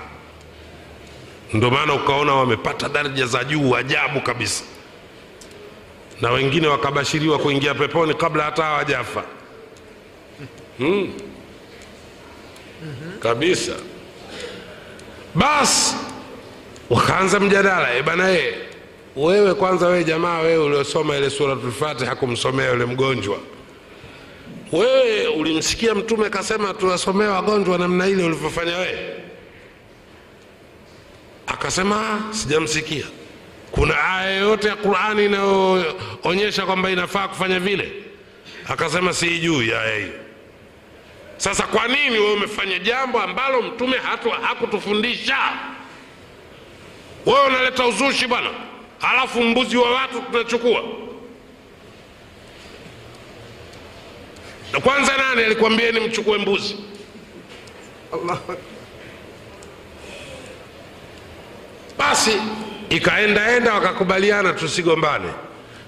[1.53, 4.63] ndio maana ukaona wamepata daraja za juu ajabu kabisa.
[6.21, 9.23] Na wengine wakabashiriwa kuingia peponi kabla hata hawajafa.
[10.79, 11.13] Mm.
[13.19, 13.71] kabisa.
[15.35, 15.95] Basi
[16.89, 18.55] wakaanza mjadala e bana e
[19.15, 23.37] wewe kwanza wewe jamaa wewe uliosoma ile suratul fatiha kumsomea yule mgonjwa.
[24.71, 29.13] Wewe ulimsikia mtume kasema tuwasomee wagonjwa namna ile ulivyofanya wewe?
[31.47, 33.05] Akasema "Ah, sijamsikia.
[33.71, 37.91] Kuna aya yoyote ya qurani inayoonyesha kwamba inafaa kufanya vile?
[38.69, 40.13] Akasema siijui aya hiyo.
[41.37, 43.97] Sasa kwa nini wewe umefanya jambo ambalo mtume
[44.41, 45.37] hakutufundisha?
[47.25, 48.49] Wewe unaleta uzushi bwana
[49.07, 50.83] halafu mbuzi wa watu tunachukua.
[54.83, 56.77] Kwanza nani alikwambieni mchukue mbuzi?
[61.97, 62.31] Basi
[62.89, 65.29] ikaendaenda wakakubaliana tusigombane.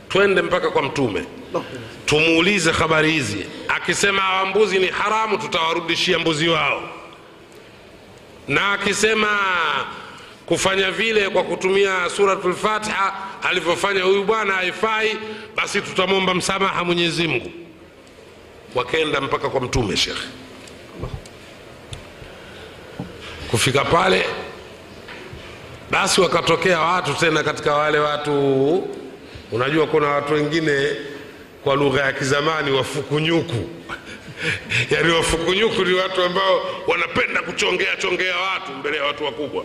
[0.10, 1.26] Twende mpaka kwa mtume.
[2.06, 3.46] Tumuulize habari hizi.
[3.68, 6.84] Akisema hawa mbuzi ni haramu tutawarudishia mbuzi wao.
[8.48, 9.28] Na akisema
[10.46, 15.18] kufanya vile kwa kutumia suratul fatiha alivyofanya huyu bwana haifai
[15.56, 17.52] basi tutamwomba msamaha mwenyezi mungu.
[18.76, 20.28] Wakenda mpaka kwa mtume shekhe
[23.52, 24.26] kufika pale
[25.92, 28.84] basi wakatokea watu tena katika wale watu
[29.52, 30.96] unajua kuna watu wengine
[31.64, 33.70] kwa lugha ya kizamani wafukunyuku
[34.92, 39.64] yaani wafukunyuku ni watu ambao wanapenda kuchongea chongea watu mbele ya watu wakubwa.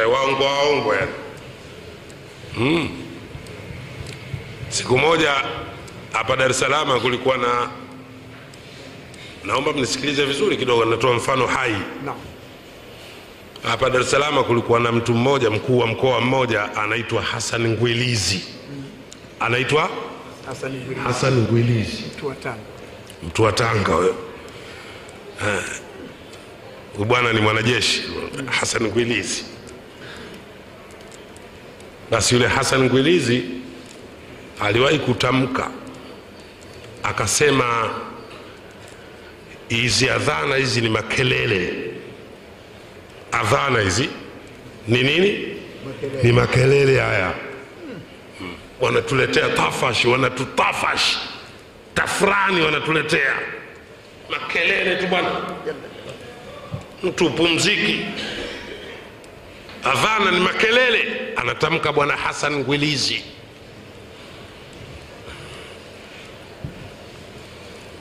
[0.00, 1.12] Eh, waongo waongo yani.
[2.56, 2.88] Hmm.
[4.68, 5.32] siku moja
[6.12, 7.68] hapa dar es salaam kulikuwa na
[9.44, 11.76] naomba mnisikilize vizuri kidogo natoa mfano hai.
[13.62, 18.40] Hapa dar es salaam kulikuwa na mtu mmoja mkuu wa mkoa mmoja anaitwa hasan ngwilizi
[19.40, 19.90] anaitwa?
[20.46, 22.04] Hassan hasan ngwilizi
[23.22, 23.92] mtu wa Tanga.
[26.96, 28.02] huyu bwana ni mwanajeshi
[28.50, 29.44] hasan ngwilizi
[32.10, 33.42] basi yule hasan ngwilizi
[34.60, 35.70] aliwahi kutamka
[37.02, 37.90] akasema
[39.68, 41.74] hizi adhana hizi ni makelele.
[43.32, 44.08] Adhana hizi
[44.88, 45.56] ni nini?
[46.22, 47.32] Ni makelele haya.
[48.80, 51.16] Wanatuletea tafash wanatutafash
[51.96, 53.34] tafrani wanatuletea.
[54.30, 55.30] Makelele tu bwana.
[57.02, 58.00] Mtu upumziki.
[59.84, 61.32] Adhana ni makelele.
[61.36, 63.24] Anatamka bwana hasan ngwilizi.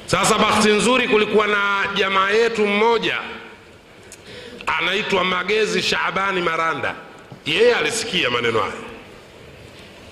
[0.06, 3.18] Sasa bahati nzuri kulikuwa na jamaa yetu mmoja
[4.68, 6.96] anaitwa magezi shabani maranda.
[7.46, 8.84] Yeye alisikia maneno hayo.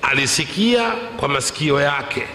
[0.02, 2.28] Alisikia kwa masikio yake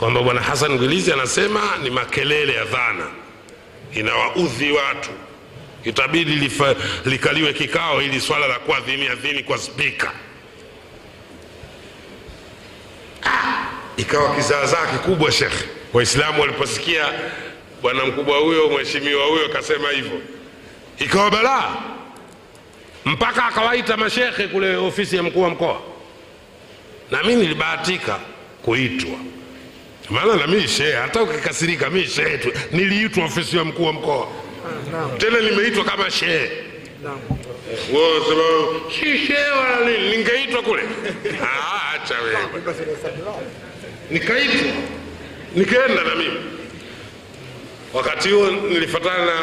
[0.00, 3.06] kwamba bwana hasan Gwilizi anasema ni makelele ya dhana.
[3.94, 5.10] Inawaudhi watu.
[5.84, 10.12] Itabidi lifa, likaliwe kikao ili swala la kuadhimia adhini kwa spika.
[13.24, 13.64] Ah,
[13.96, 17.04] ikawa kizaazaa kikubwa shekhe waislamu waliposikia
[17.82, 20.20] bwana mkubwa huyo mheshimiwa huyo akasema hivyo.
[20.98, 21.76] Ikawa balaa.
[23.04, 25.80] Mpaka akawaita mashekhe kule ofisi ya mkuu wa mkoa.
[27.10, 28.18] Na mi nilibahatika
[28.62, 29.18] kuitwa
[30.10, 32.52] maana na mimi shehe hata ukikasirika mimi shehe tu.
[32.72, 34.28] Niliitwa ofisi ya mkuu wa mkoa.
[35.18, 36.50] Tena nimeitwa kama shehe
[38.28, 38.44] sema
[38.90, 40.82] si shehe wala nini ningeitwa kule.
[41.42, 42.38] Ah, acha wewe.
[44.10, 44.60] Nikaitwa.
[45.56, 46.40] Nikaenda na mimi.
[47.94, 49.40] Wakati huo nilifatana na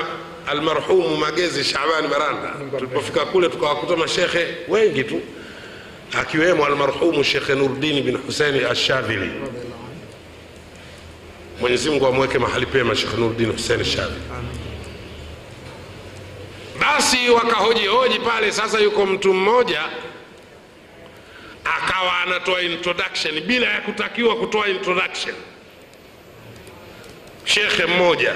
[0.47, 5.21] almarhumu magezi shabani maranda tulipofika kule tukawakuta mashekhe wengi tu
[6.19, 9.31] akiwemo almarhumu shekhe nurdini bin huseini ashadhili
[11.59, 14.19] mwenyezi mungu amweke mahali pema Sheikh Nuruddin Hussein Shavi.
[16.79, 19.83] basi wakahojihoji pale sasa yuko mtu mmoja
[21.63, 25.35] akawa anatoa introduction bila ya kutakiwa kutoa introduction.
[27.45, 28.35] Shekhe mmoja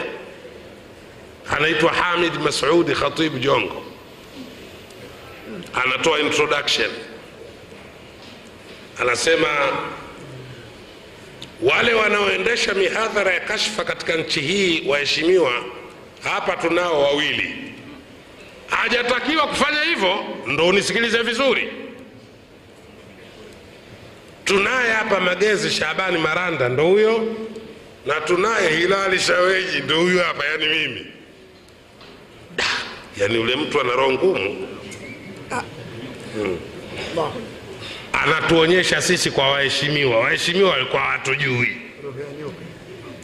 [1.51, 3.83] anaitwa hamid masudi khatib jongo.
[5.73, 6.91] Anatoa introduction.
[8.99, 9.47] Anasema
[11.61, 15.51] wale wanaoendesha mihadhara ya kashfa katika nchi hii waheshimiwa
[16.23, 17.55] hapa tunao wawili.
[18.67, 20.15] Hajatakiwa kufanya hivyo
[20.47, 21.69] ndo unisikilize vizuri.
[24.45, 27.35] Tunaye hapa magezi shabani maranda ndo huyo
[28.05, 31.05] na tunaye hilali shaweji ndo huyo hapa yani mimi.
[32.55, 32.63] Da,
[33.17, 34.67] yani ule mtu ana roho ngumu.
[36.35, 36.59] Hmm.
[38.13, 40.19] Anatuonyesha sisi kwa waheshimiwa.
[40.19, 41.77] Waheshimiwa walikuwa hatujui.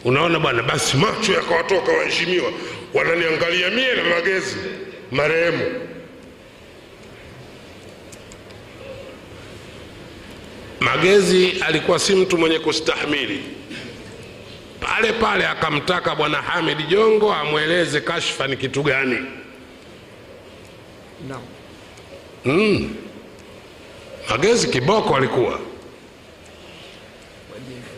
[0.04, 2.52] Unaona bwana basi macho yakawatoka waheshimiwa.
[2.94, 4.56] Wananiangalia mie na magezi
[5.10, 5.64] marehemu.
[10.80, 13.40] Magezi alikuwa si mtu mwenye kustahimili.
[14.80, 19.18] Pale pale akamtaka bwana hamid jongo amweleze kashfa ni kitu gani.
[21.28, 21.40] No.
[22.44, 22.94] mm.
[24.30, 25.60] Magezi kiboko alikuwa.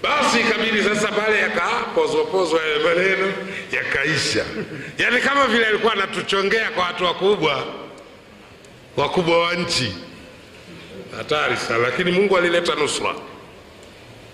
[0.03, 3.33] Basi ikabidi sasa pale yakapozwapozwa yale maneno
[3.73, 4.45] yakaisha.
[4.99, 7.65] Yaani kama vile alikuwa anatuchongea kwa watu wakubwa
[8.97, 9.95] wakubwa wa nchi.
[11.17, 13.15] Hatari sana lakini mungu alileta nusra.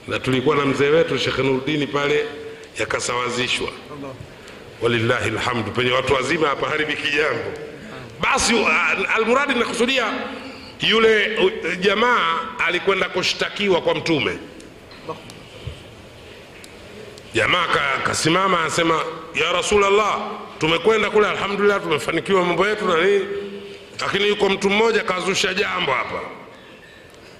[0.08, 2.24] Na tulikuwa na mzee wetu Sheikh Nuruddin pale
[2.78, 3.68] yakasawazishwa.
[4.82, 5.70] Walillahi alhamdu.
[5.70, 7.44] penye watu wazima hapaharibiki jambo
[8.20, 10.04] basi uh, almuradi nakusudia
[10.80, 11.38] yule
[11.80, 14.38] jamaa alikwenda kushtakiwa kwa mtume.
[17.34, 17.66] Jamaa
[18.04, 19.00] kasimama anasema
[19.34, 20.18] ya rasulllah
[20.58, 23.24] tumekwenda kule alhamdulillah tumefanikiwa mambo yetu na nini.
[24.00, 26.20] Lakini yuko mtu mmoja kazusha jambo hapa.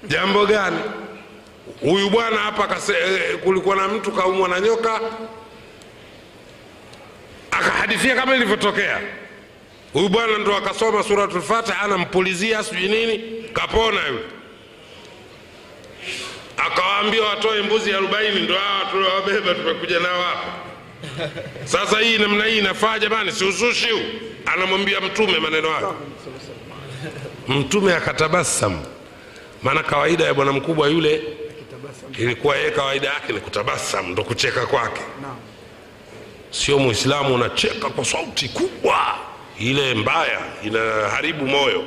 [0.09, 0.79] Jambo gani?
[1.81, 5.01] Huyu bwana hapa eh, kulikuwa na mtu kaumwa na nyoka.
[7.51, 9.01] Akahadithia kama ilivyotokea
[9.93, 13.19] huyu bwana ndo akasoma suratul fatiha anampulizia sijui nini
[13.53, 14.25] kapona yule.
[16.57, 20.53] Akawaambia watoe mbuzi arobaini ndo hawa tuliwabeba tumekuja nao hapa.
[21.65, 24.01] Sasa hii namna hii inafaa jamani si uzushi huu?
[24.47, 25.97] Anamwambia mtume maneno hayo
[27.49, 28.87] mtume akatabasamu.
[29.63, 31.23] Maana kawaida ya bwana mkubwa yule
[32.19, 35.01] ilikuwa yeye kawaida yake ni kutabasamu ndo kucheka kwake.
[36.51, 39.19] Sio muislamu unacheka kwa sauti kubwa
[39.59, 41.85] ile mbaya inaharibu moyo.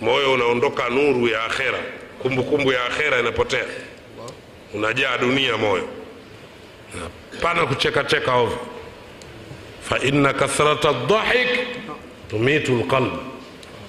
[0.00, 1.78] Moyo unaondoka nuru ya akhera.
[2.22, 3.64] Kumbukumbu ya akhera inapotea.
[4.74, 5.88] Unajaa dunia moyo.
[7.40, 8.58] Pana kuchekacheka ovyo.
[9.82, 11.48] Faina kathrata dhahik
[12.30, 13.12] tumitu lqalb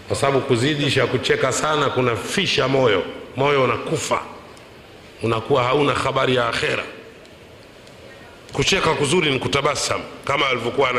[0.08, 3.04] kwa sababu kuzidisha kucheka sana kunafisha moyo.
[3.36, 4.22] Moyo unakufa.
[5.24, 6.84] Unakuwa hauna habari ya akhera
[8.54, 10.90] kucheka kuzuri ni kutabasam kama alivyokuwa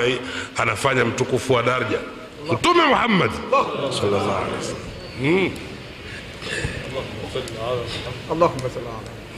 [0.57, 1.98] anafanya mtukufu wa darja
[2.53, 3.30] mtume muhammad.
[5.18, 5.50] Hmm.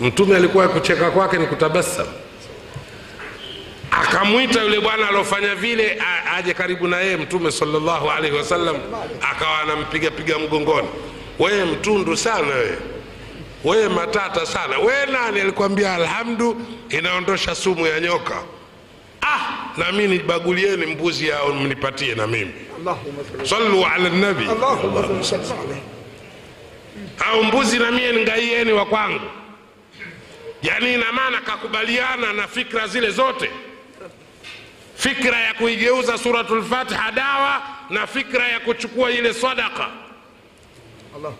[0.00, 2.06] Mtume alikuwa kucheka kwake ni kutabasam
[3.90, 5.98] akamwita yule bwana aliofanya vile
[6.36, 8.76] aje karibu na yeye mtume sallallahu alaihi wasallam
[9.32, 10.88] akawa anampigapiga mgongoni.
[11.38, 12.76] Weye mtundu sana weye
[13.64, 14.78] we matata sana.
[14.80, 16.56] We nani alikwambia alhamdu
[16.90, 18.42] inaondosha sumu ya nyoka?
[19.22, 19.40] Ah,
[19.76, 22.52] na mimi nibagulieni mbuzi yao mnipatie na mimi.
[23.42, 24.46] Sallu ala nabi,
[27.26, 29.20] au mbuzi na mie ngaieni wa kwangu.
[30.62, 33.50] Yani inamaana kakubaliana na fikra zile zote,
[34.96, 39.88] fikra ya kuigeuza suratul Fatiha dawa na fikra ya kuchukua ile sadaka
[41.16, 41.32] Allah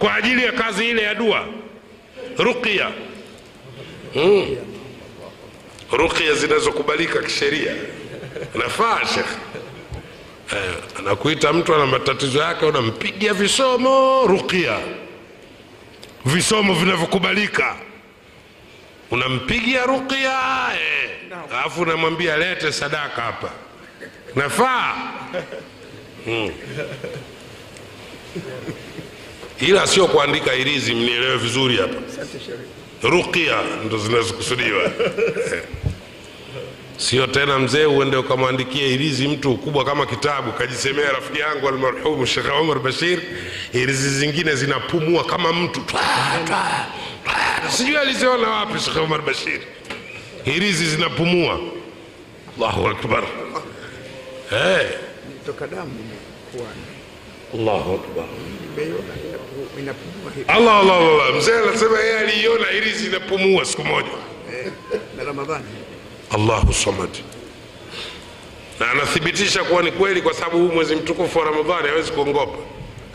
[0.00, 1.46] kwa ajili ya kazi ile ya dua.
[2.38, 2.90] Ruqya.
[4.14, 4.56] Hmm.
[5.92, 7.72] ruqya zinazokubalika kisheria.
[8.54, 9.26] Nafaa shekh
[10.52, 14.78] eh, anakuita mtu ana matatizo yake unampigia visomo ruqya.
[16.24, 17.76] Visomo vinavyokubalika.
[19.10, 20.40] Unampigia ruqya
[20.74, 21.10] eh,
[21.52, 23.50] alafu unamwambia lete sadaka hapa.
[24.36, 24.94] Nafaa
[29.60, 31.94] ila sio kuandika irizi mnielewe vizuri hapa.
[33.02, 34.82] Ruqya ndo zinazokusudiwa.
[34.84, 35.62] Eh.
[36.96, 42.60] sio tena mzee uende ukamwandikia irizi mtu kubwa kama kitabu kajisemea rafiki yangu almarhumu shekh
[42.62, 43.18] umar bashir
[43.72, 45.80] irizi zingine zinapumua kama mtu.
[47.70, 49.60] Sijui aliziona wapi shekh umar bashir.
[50.44, 51.60] Irizi zinapumua.
[52.58, 53.24] Allahu akbar.
[54.50, 54.86] Hey.
[56.52, 56.82] kuani
[57.54, 58.24] allahu akbar
[59.80, 60.44] inapumua hivi.
[60.48, 64.08] Allah allah allah mzee anasema yeye aliiona irizi inapumua siku moja.
[64.52, 64.72] Eh,
[65.16, 65.64] na ramadhani.
[66.30, 67.10] Allahu samad.
[68.80, 72.58] Na anathibitisha kuwa ni kweli kwa sababu huu mwezi mtukufu wa ramadhani hawezi kuongopa.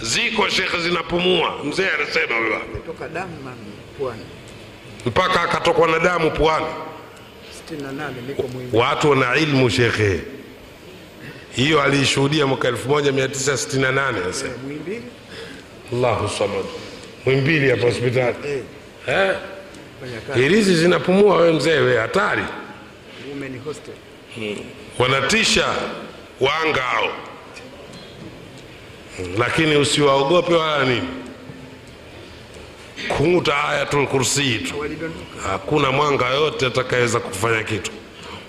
[0.01, 1.63] Ziko shekhe zinapumua.
[1.63, 3.07] Mzee anasema baba, hapa.
[3.07, 3.37] damu
[3.97, 4.21] puani.
[5.05, 6.65] Mpaka akatokwa na damu puani.
[7.71, 10.19] 68 niko muhimu, watu wana ilmu shekhe.
[11.55, 14.45] Hiyo aliishuhudia mwaka 1968 sasa
[15.93, 16.65] allahu samad.
[17.25, 18.35] Mwimbili hapa hospitali.
[18.47, 18.61] Eh.
[19.07, 19.35] Eh?
[20.35, 22.43] hirizi zinapumua we mzee we hatari.
[23.65, 23.93] Hostel.
[24.99, 25.65] Wanatisha
[26.39, 27.09] wanga hao.
[29.37, 31.07] Lakini usiwaogope wala nini.
[33.17, 34.73] Kung'uta ayatul kursii tu.
[35.43, 37.91] Hakuna mwanga yote atakayeweza kufanya kitu.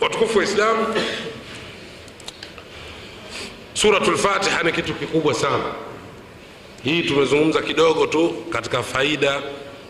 [0.00, 0.86] Watukufu wa islamu.
[3.74, 5.64] Suratul fatiha ni kitu kikubwa sana
[6.86, 9.42] hii tumezungumza kidogo tu katika faida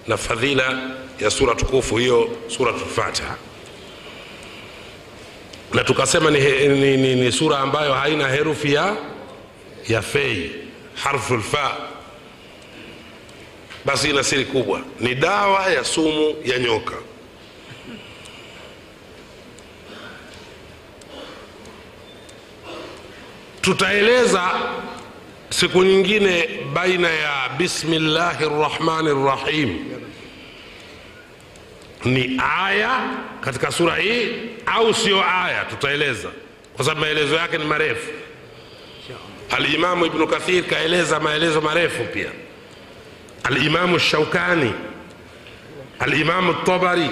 [0.07, 0.81] na fadhila
[1.21, 3.37] ya sura tukufu hiyo suratul fatiha
[5.75, 8.97] na tukasema ni, ni, ni, ni sura ambayo haina herufi ya
[9.89, 10.51] ya fei
[10.95, 11.77] harfu lfa
[13.85, 14.81] basi ina siri kubwa.
[15.01, 16.95] Ni dawa ya sumu ya nyoka.
[23.61, 24.51] Tutaeleza
[25.61, 29.79] siku nyingine baina ya bismillahi rrahmani rrahim
[32.05, 33.01] ni aya
[33.41, 34.29] katika sura hii
[34.67, 36.29] au sio aya tutaeleza
[36.77, 38.11] kwa sababu maelezo yake ni marefu
[39.51, 42.31] alimamu ibnu kathir kaeleza maelezo marefu pia
[43.45, 44.73] alimamu shaukani
[45.99, 47.11] alimamu tabari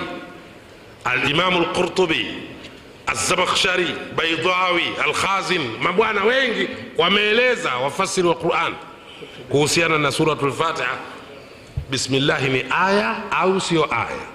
[1.05, 2.27] alimamu lqurtubi
[3.07, 3.87] Azabakhshari,
[4.17, 8.75] Baidawi, Alkhazin, mabwana wengi wameeleza wafasiri wa Quran
[9.49, 10.97] kuhusiana na suratul Fatiha,
[11.91, 14.27] bismillahi ni aya au sio aya?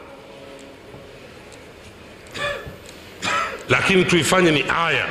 [3.69, 5.07] Lakini tuifanye ni aya.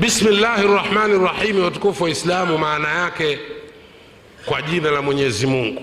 [0.00, 3.38] Bismillahi rahmani rahimi, watukufu wa Islamu, maana yake
[4.46, 5.82] kwa jina la Mwenyezi Mungu,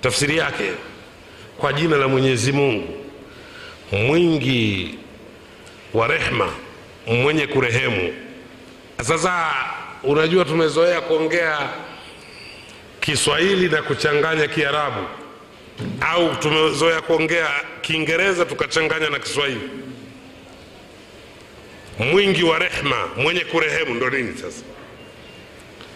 [0.00, 0.70] tafsiri yake
[1.60, 3.04] kwa jina la mwenyezi mungu
[3.92, 4.94] mwingi
[5.94, 6.52] wa rehma
[7.06, 8.14] mwenye kurehemu.
[9.02, 9.54] Sasa
[10.02, 11.58] unajua tumezoea kuongea
[13.00, 15.06] kiswahili na kuchanganya kiarabu
[16.00, 17.48] au tumezoea kuongea
[17.80, 19.70] kiingereza tukachanganya na kiswahili.
[21.98, 24.62] Mwingi wa rehma mwenye kurehemu ndo nini sasa?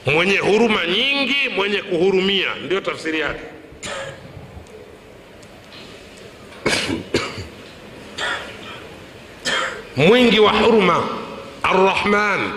[0.06, 3.40] Mwenye huruma nyingi mwenye kuhurumia ndio tafsiri yake
[9.96, 11.08] mwingi wa huruma
[11.62, 12.52] arrahman.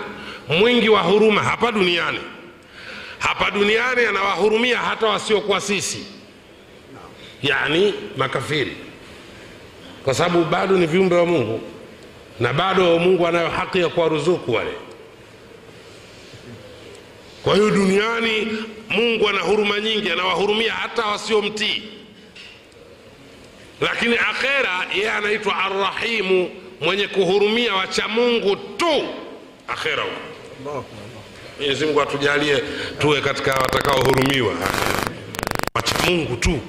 [0.48, 2.18] Mwingi wa huruma hapa duniani.
[3.18, 6.06] Hapa duniani anawahurumia hata wasiokuwa sisi.
[7.42, 8.76] Yani makafiri.
[10.04, 11.60] Kwa sababu bado ni viumbe wa mungu.
[12.40, 14.72] Na bado mungu anayo haki ya kuwaruzuku wale.
[17.42, 18.48] Kwa hiyo duniani
[18.90, 21.82] mungu ana huruma nyingi anawahurumia hata wasiomtii.
[23.80, 26.50] Lakini akhera yeye anaitwa arrahimu
[26.80, 29.08] mwenye kuhurumia wacha mungu tu.
[29.68, 30.84] Akhera huko.
[31.58, 32.62] Mwenyezi mungu atujalie
[32.98, 34.54] tuwe katika watakaohurumiwa.
[35.74, 36.60] Wacha mungu tu.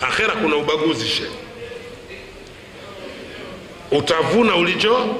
[0.00, 1.22] Akhera kuna ubaguzi she
[3.90, 5.16] utavuna ulicho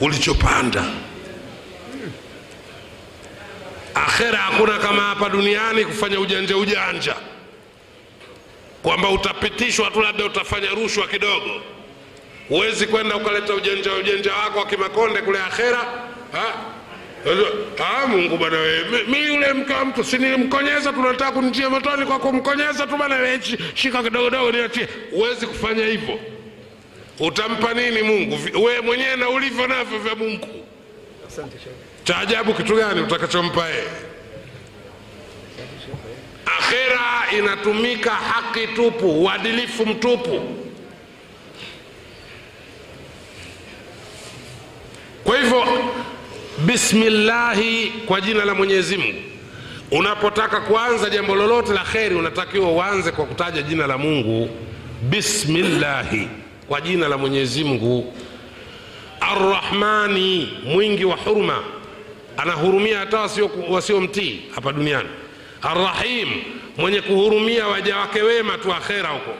[0.00, 0.84] ulichopanda.
[3.94, 7.14] Akhera hakuna kama hapa duniani kufanya ujanja ujanja.
[8.82, 11.50] Kwamba utapitishwa tu labda utafanya rushwa kidogo
[12.48, 15.78] huwezi kwenda ukaleta ujanja ujanja wako wa kimakonde kule akhera
[16.32, 16.54] ha?
[17.78, 22.86] Ha, mungu bana we mi- yule mke wa mtu sinimkonyeza tunataka kunjia motoni kwa kumkonyeza
[22.86, 23.40] tu bana we
[23.74, 26.18] shika kidogodogo niatie huwezi kufanya hivyo.
[27.20, 28.38] Utampa nini mungu?
[28.64, 30.48] We mwenyewe na ulivyo navyo vya mungu.
[32.04, 33.84] Cha ajabu kitu gani utakachompa yeye?
[36.46, 40.40] Akhera inatumika haki tupu uadilifu mtupu
[45.28, 45.64] kwa hivyo
[46.58, 49.18] bismillahi kwa jina la mwenyezi mungu.
[49.90, 54.50] Unapotaka kuanza jambo lolote la kheri unatakiwa uanze kwa kutaja jina la mungu.
[55.02, 56.28] Bismillahi
[56.68, 58.14] kwa jina la mwenyezi mungu.
[59.20, 61.64] Arrahmani mwingi wa huruma.
[62.36, 65.08] Anahurumia hata wasio- wasiomtii hapa duniani.
[65.62, 66.28] Arrahim
[66.76, 69.34] mwenye kuhurumia waja wake wema tu akhera huko.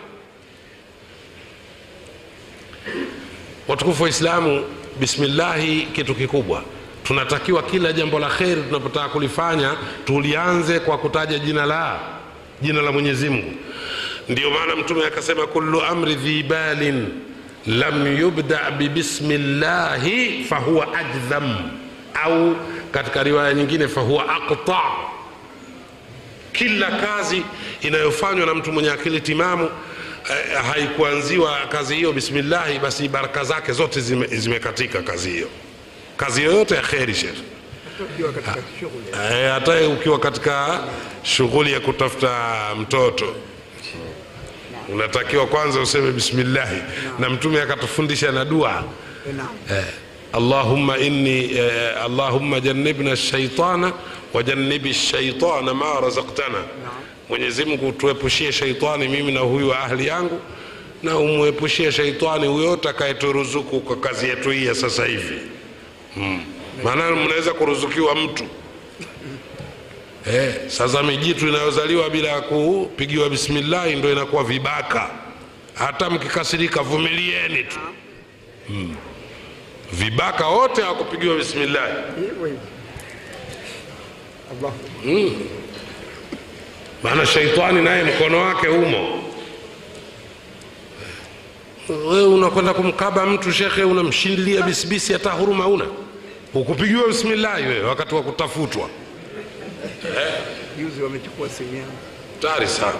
[3.68, 4.64] Watukufu wa islamu
[5.00, 6.62] bismillahi kitu kikubwa.
[7.04, 9.74] Tunatakiwa kila jambo la kheri tunapotaka kulifanya
[10.04, 11.98] tulianze kwa kutaja jina la
[12.62, 13.52] jina la mwenyezi mungu.
[14.28, 17.08] Ndio maana mtume akasema kullu amri dhi balin
[17.66, 21.56] lam yubda bibismillahi fahuwa ajdham
[22.24, 22.56] au
[22.92, 24.80] katika riwaya nyingine fahuwa aqta.
[26.52, 27.42] Kila kazi
[27.80, 29.70] inayofanywa na mtu mwenye akili timamu
[30.30, 35.48] eh, haikuanziwa kazi hiyo bismillahi basi baraka zake zote zime- zimekatika kazi hiyo
[36.16, 37.36] kazi yoyote ya kheri shekh.
[39.32, 40.80] Eh, hata ukiwa katika
[41.22, 43.34] shughuli ya kutafuta mtoto
[44.88, 46.82] unatakiwa kwanza useme bismillahi
[47.18, 48.84] na mtume akatufundisha na dua
[49.36, 49.48] Naam.
[49.70, 49.84] eh,
[50.32, 53.92] allahumma inni eh, allahumma jannibna shaitana
[54.32, 56.58] wajannibi shaitana ma razaqtana
[57.28, 60.40] mwenyezi mungu tuepushie shaitani mimi na huyu wa ahli yangu
[61.02, 65.38] na umwepushie shaitani huyo atakayeturuzuku kwa kazi yetu hii ya sasa hivi.
[66.16, 66.40] Mm.
[66.84, 68.44] maana mnaweza kuruzukiwa mtu.
[70.32, 75.10] Eh, sasa mijitu inayozaliwa bila ya kupigiwa bismillahi ndo inakuwa vibaka.
[75.74, 77.78] Hata mkikasirika vumilieni tu.
[79.92, 81.92] Vibaka wote hawakupigiwa bismillahi.
[84.52, 84.72] Akbar.
[87.02, 89.22] Maana shaitani naye mkono wake humo
[91.88, 95.84] wewe unakwenda kumkaba mtu shekhe unamshindilia bisibisi hata huruma una
[96.54, 98.88] ukupigiwa bismillahi wewe wakati wa kutafutwa.
[100.78, 101.92] Juzi wamechukua simu yangu.
[102.40, 102.98] tari sana.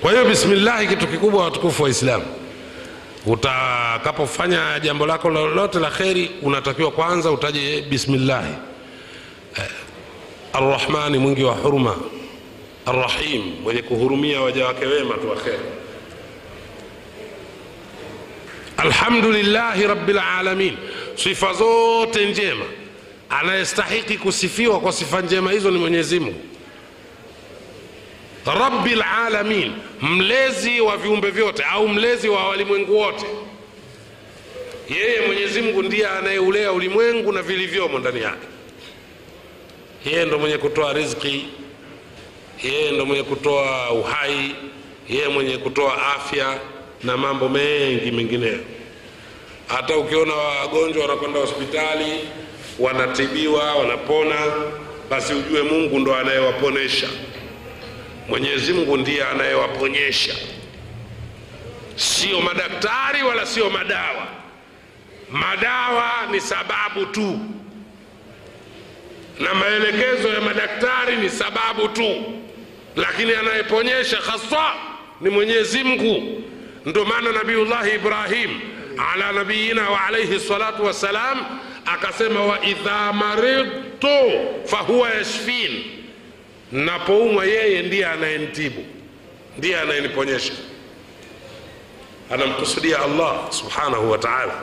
[0.00, 2.24] Kwa hiyo bismillahi kitu kikubwa watukufu wa islamu
[3.26, 8.54] utakapofanya jambo lako lolote la kheri unatakiwa kwanza utaje bismillahi
[10.52, 11.96] arrahmani mwingi wa huruma.
[12.86, 15.58] Arrahim mwenye kuhurumia waja wake wema tu wa kheri.
[18.76, 20.18] Alhamdulillahi rabbil
[21.14, 22.64] sifa zote njema.
[23.30, 26.40] Anayestahiki kusifiwa kwa sifa njema hizo ni mwenyezi mungu.
[28.46, 29.02] Rabbil
[30.02, 33.26] mlezi wa viumbe vyote au mlezi wa walimwengu wote.
[34.90, 38.46] Yeye mwenyezi mungu ndiye anayeulea ulimwengu na vilivyomo ndani yake
[40.06, 41.46] yeye ndo mwenye kutoa riziki
[42.62, 44.54] yeye ndo mwenye kutoa uhai
[45.08, 46.58] yeye mwenye kutoa afya
[47.04, 48.58] na mambo mengi mengineyo.
[49.66, 52.12] Hata ukiona wagonjwa wanakwenda hospitali
[52.78, 54.36] wanatibiwa wanapona
[55.10, 57.08] basi ujue mungu ndo anayewaponesha.
[58.28, 60.34] Mwenyezi mungu ndiye anayewaponyesha.
[61.96, 64.26] Sio madaktari wala sio madawa.
[65.30, 67.38] Madawa ni sababu tu
[69.40, 72.24] na maelekezo ya madaktari ni sababu tu.
[72.96, 74.74] Lakini anayeponyesha haswa
[75.20, 76.42] ni mwenyezi mungu.
[76.86, 78.60] Ndo maana nabiullahi ibrahim
[79.12, 81.44] ala nabiyina wa alaihi salatu wassalam
[81.86, 84.30] akasema wa idha maridtu
[84.64, 85.84] fahuwa yashfin.
[86.72, 88.84] Napoumwa yeye ndiye anayenitibu
[89.58, 90.52] ndiye anayeniponyesha
[92.30, 94.54] anamkusudia allah subhanahu wa taala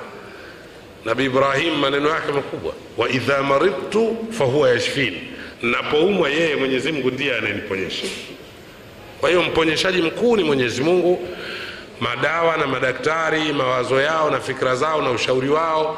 [1.06, 2.74] nabi ibrahim maneno yake makubwa.
[2.98, 5.14] Wa idha maridtu fahuwa yashfin.
[5.62, 8.08] Napoumwa yeye mwenyezi mungu ndiye anayeniponyesha.
[9.20, 11.28] Kwa hiyo mponyeshaji mkuu ni mwenyezi mungu.
[12.00, 15.98] Madawa na madaktari mawazo yao na fikra zao na ushauri wao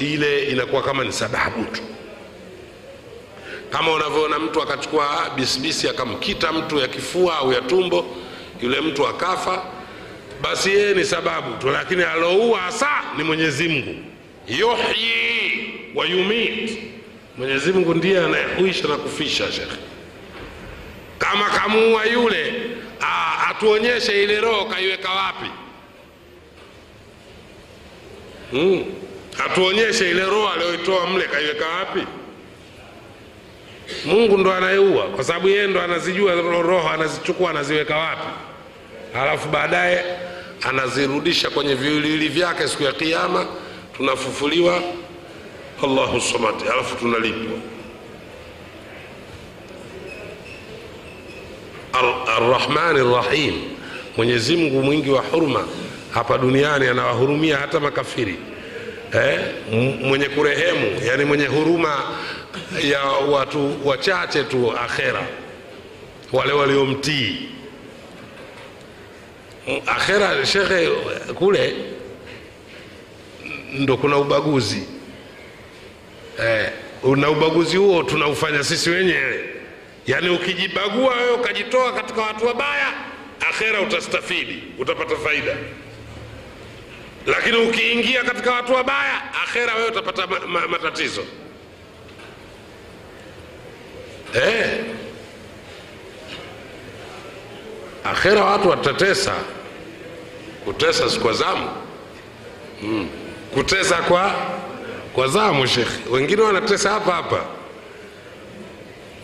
[0.00, 1.82] ile inakuwa kama ni sababu tu
[3.70, 8.06] kama unavyoona mtu akachukua bisibisi akamkita mtu ya kifua au ya tumbo
[8.62, 9.62] yule mtu akafa
[10.42, 11.68] basi yeye ni sababu tu.
[11.70, 13.94] Lakini aloua hasa ni mwenyezi mungu
[14.48, 16.78] yuhyi wa yumit.
[17.38, 19.76] Mwenyezi ndiye anayehuisha na kufisha shekhe
[21.18, 22.54] kama kamuua yule
[23.50, 25.50] atuonyeshe ile roho kaiweka wapi?
[28.52, 28.84] Mm.
[29.44, 32.00] atuonyeshe ile roho aliyoitoa mle kaiweka wapi?
[34.04, 38.26] Mungu ndo anayeua kwa sababu yeye ndo anazijua roho anazichukua anaziweka wapi?
[39.12, 40.04] Halafu baadaye
[40.62, 43.46] anazirudisha kwenye viwiliwili vyake siku ya kiama
[43.96, 44.82] tunafufuliwa.
[45.84, 46.54] Allahu samad.
[46.72, 47.58] Alafu tunalipwa.
[51.92, 53.54] Ar- arrahmani rrahim
[54.16, 55.68] mwenyezi mungu mwingi wa huruma.
[56.10, 58.36] Hapa duniani anawahurumia hata makafiri.
[59.14, 59.40] Eh?
[60.00, 61.00] Mwenye kurehemu.
[61.06, 62.02] Yani mwenye huruma
[62.82, 65.26] ya watu wachache tu akhera.
[66.32, 67.48] Wale waliomtii.
[69.86, 70.88] Akhera shekhe
[71.34, 71.74] kule
[73.78, 74.82] ndo kuna ubaguzi.
[76.42, 76.70] Eh,
[77.16, 79.44] na ubaguzi huo tunaufanya sisi wenyewe.
[80.06, 82.86] Yaani ukijibagua wewe ukajitoa katika watu wabaya
[83.50, 85.56] akhera utastafidi utapata faida.
[87.26, 91.24] Lakini ukiingia katika watu wabaya akhera wewe utapata ma, ma, matatizo.
[94.34, 94.84] Eh.
[98.04, 99.34] akhera watu watatesa
[100.64, 101.70] kutesa sikwa zamu.
[102.82, 103.08] Mm.
[103.54, 104.34] Kutesa kwa
[105.12, 107.44] kwa zamu shekhe wengine wanatesa hapa hapa.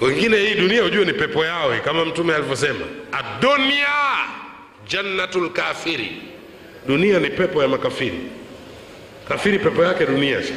[0.00, 3.86] Wengine hii dunia hujue ni pepo yao kama mtume alivyosema adunia
[4.88, 6.12] jannatu lkafiri
[6.86, 8.20] dunia ni pepo ya makafiri.
[9.28, 10.54] Kafiri pepo yake dunia shekhe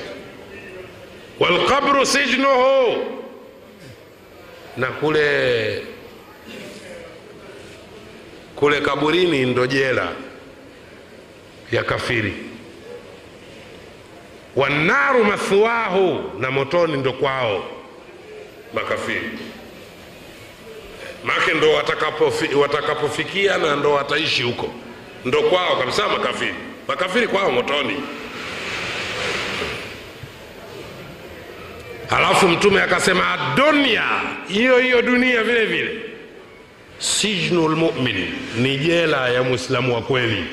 [1.40, 3.06] walqabru sijnuhu.
[4.78, 5.82] Na kule
[8.56, 10.12] kule kaburini ndo jela
[11.72, 12.34] ya kafiri
[14.56, 17.66] wannaru mathwahu na motoni ndo kwao.
[18.74, 19.30] Makafiri.
[21.24, 24.74] Make ndo watakapofi, watakapofikia na ndo wataishi huko.
[25.26, 26.54] Ndo kwao kabisa makafiri.
[26.88, 28.04] Makafiri kwao motoni.
[32.10, 34.04] Halafu mtume akasema dunia
[34.48, 36.00] hiyo hiyo dunia vile vile.
[37.00, 40.44] Sijnu lmumin ni jela ya mwislamu wa kweli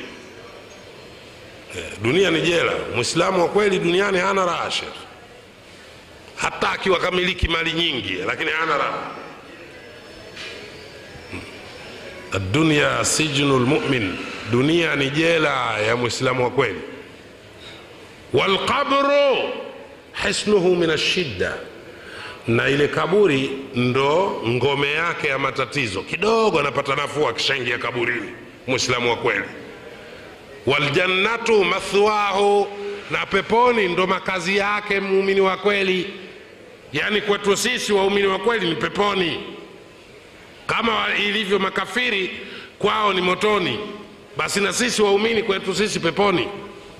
[2.02, 2.72] dunia ni jela.
[2.94, 4.94] Mwislamu wa kweli duniani hana raha shekh
[6.36, 9.10] hata akiwa kamiliki mali nyingi lakini hana raha.
[12.52, 14.16] Dunia sijnu lmumin
[14.50, 16.80] dunia ni jela ya mwislamu wa kweli.
[18.32, 19.50] Walqabru
[20.26, 21.54] hisnuhu min ashidda
[22.48, 26.02] na ile kaburi ndo ngome yake ya matatizo.
[26.02, 28.30] Kidogo anapata nafuu akishaingia kaburini
[28.66, 29.44] mwislamu wa kweli
[30.66, 32.66] waljannatu mathwahu.
[33.10, 36.10] Na peponi ndo makazi yake muumini wa kweli.
[36.92, 39.40] Yaani kwetu sisi waumini wa kweli ni peponi.
[40.66, 42.30] Kama ilivyo makafiri
[42.78, 43.78] kwao ni motoni.
[44.36, 46.48] Basi na sisi waumini kwetu sisi peponi.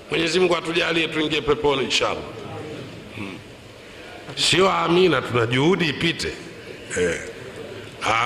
[0.09, 2.23] Mwenyezi mungu atujalie tuingie peponi inshallah.
[3.15, 3.37] Hmm.
[4.35, 6.33] sio amina tuna juhudi ipite.
[7.01, 7.19] Eh.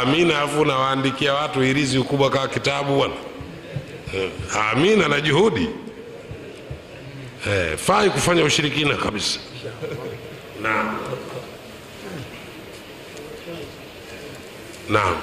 [0.02, 3.14] amina afu nawaandikia watu irizi ukubwa kama kitabu bwana.
[4.72, 5.70] Amina na juhudi.
[7.47, 7.78] Eh.
[7.78, 9.39] fai kufanya ushirikina kabisa.
[10.62, 10.97] Naam.
[14.89, 15.16] Naam.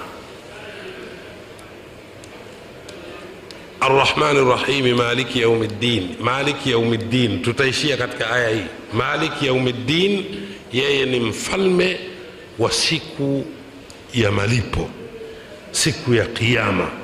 [3.80, 8.64] Arrahmani rrahimi maliki yaumiddin maliki yaumiddin tutaishia katika aya hii.
[8.93, 10.24] Maliki yaumiddin
[10.72, 11.99] yeye ni mfalme
[12.59, 13.45] wa siku
[14.14, 14.91] ya malipo.
[15.70, 17.03] Siku ya kiama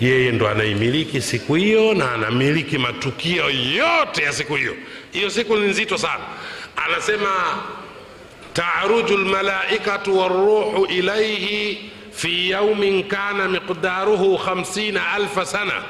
[0.00, 4.74] yeye ndo anaimiliki siku hiyo na anamiliki matukio yote ya siku hiyo.
[5.12, 6.24] Hiyo siku ni nzito sana.
[6.76, 7.30] Anasema
[8.52, 15.82] taruju lmalaikatu waruhu ilaihi fi yaumin kana miqdaruhu 50 alfa sana.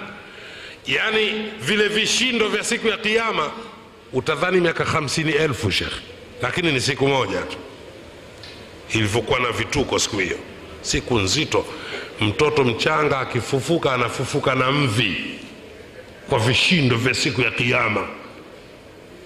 [0.86, 1.30] Yani
[1.60, 3.50] vile vishindo vya siku ya kiama
[4.12, 6.00] utadhani miaka hamsini elfu shekhe
[6.42, 7.56] lakini ni siku moja tu.
[8.94, 10.38] Ilivyokuwa na vituko siku hiyo.
[10.82, 11.66] Siku nzito
[12.20, 15.16] mtoto mchanga akifufuka anafufuka na mvi
[16.28, 18.08] kwa vishindo vya siku ya kiama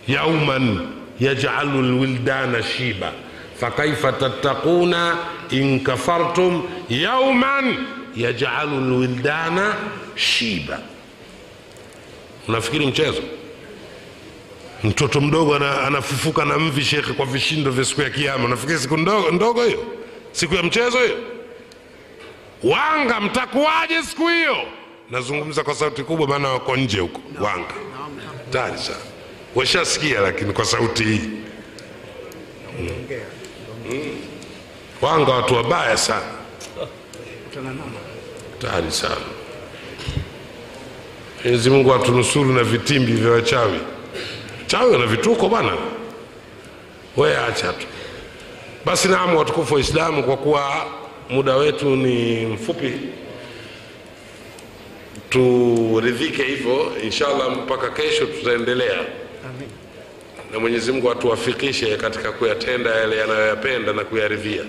[0.08, 0.88] yauman
[1.20, 3.12] yajalu lwildana shiba
[3.60, 5.18] fakaifa tattakuna
[5.50, 7.76] in kafartum yauman
[8.16, 9.74] yajalu lwildana
[10.14, 10.80] shiba.
[12.48, 13.22] Unafikiri mchezo?
[14.84, 15.54] Mtoto mdogo
[15.86, 19.84] anafufuka na mvi shekhe kwa vishindo vya siku ya kiama unafikiri siku ndogo, ndogo hiyo?
[20.32, 21.16] Siku ya mchezo hiyo
[22.64, 24.56] wanga mtakuwaje siku hiyo?
[25.10, 27.20] Nazungumza kwa sauti kubwa maana wako nje huko.
[27.40, 27.74] Wanga.
[28.52, 28.98] Tari sana.
[29.54, 31.30] Washasikia lakini kwa sauti hii.
[32.78, 33.20] Ongea
[35.02, 36.26] wanga watu wabaya sana.
[37.48, 37.70] Kutana
[38.58, 39.16] tari sana.
[41.44, 43.80] Mwenyezi mungu atunusuru na vitimbi vya wachawi.
[44.66, 45.72] Chawi wana vituko bwana.
[47.16, 47.86] We acha tu.
[48.84, 50.86] Basi Naam, watukufu wa islamu kwa kuwa
[51.30, 52.92] muda wetu ni mfupi.
[55.30, 58.98] Turidhike hivyo inshallah mpaka kesho tutaendelea.
[59.48, 59.68] Amin.
[60.52, 64.62] Na mwenyezi mungu atuwafikishe katika kuyatenda yale yanayoyapenda na kuyaridhia.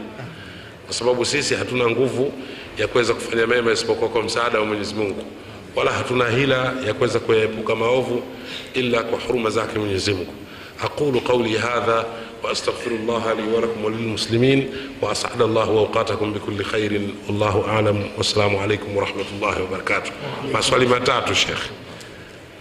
[0.85, 2.33] Kwa sababu sisi hatuna nguvu
[2.77, 5.23] ya kuweza kufanya mema isipokuwa kwa msaada wa mwenyezi mungu.
[5.75, 8.23] Wala hatuna hila ya kuweza kuyaepuka maovu
[8.73, 10.33] ila kwa huruma zake mwenyezi mungu.
[10.83, 12.05] Aqulu qauli hadha
[12.42, 14.70] واستغفر الله لي ولكم وللمسلمين
[15.02, 20.10] واسعد الله اوقاتكم بكل خير والله اعلم والسلام عليكم ورحمه الله وبركاته
[20.52, 21.62] maswali matatu shekh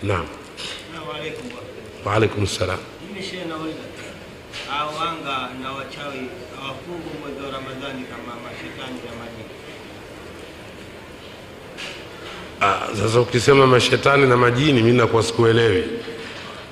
[0.04, 1.46] naam Assalamu alaikum.
[2.06, 3.86] waalaikum salam Mimi shehe nauliza
[4.70, 6.22] hao wanga na wachawi
[6.60, 9.54] hawafungu mwezi wa Ramadhani kama mashetani na majini.
[12.62, 15.84] Ah, sasa ukisema mashetani na majini mi nakuwa sikuelewi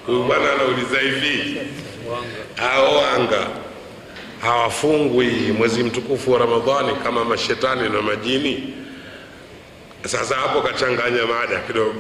[0.06, 1.58] huyu bwana anauliza hivi
[2.57, 3.47] hao anga
[4.43, 5.27] hawafungwi
[5.59, 8.75] mwezi mtukufu wa ramadhani kama mashetani na majini.
[10.07, 11.95] Sasa hapo kachanganya mada kidogo.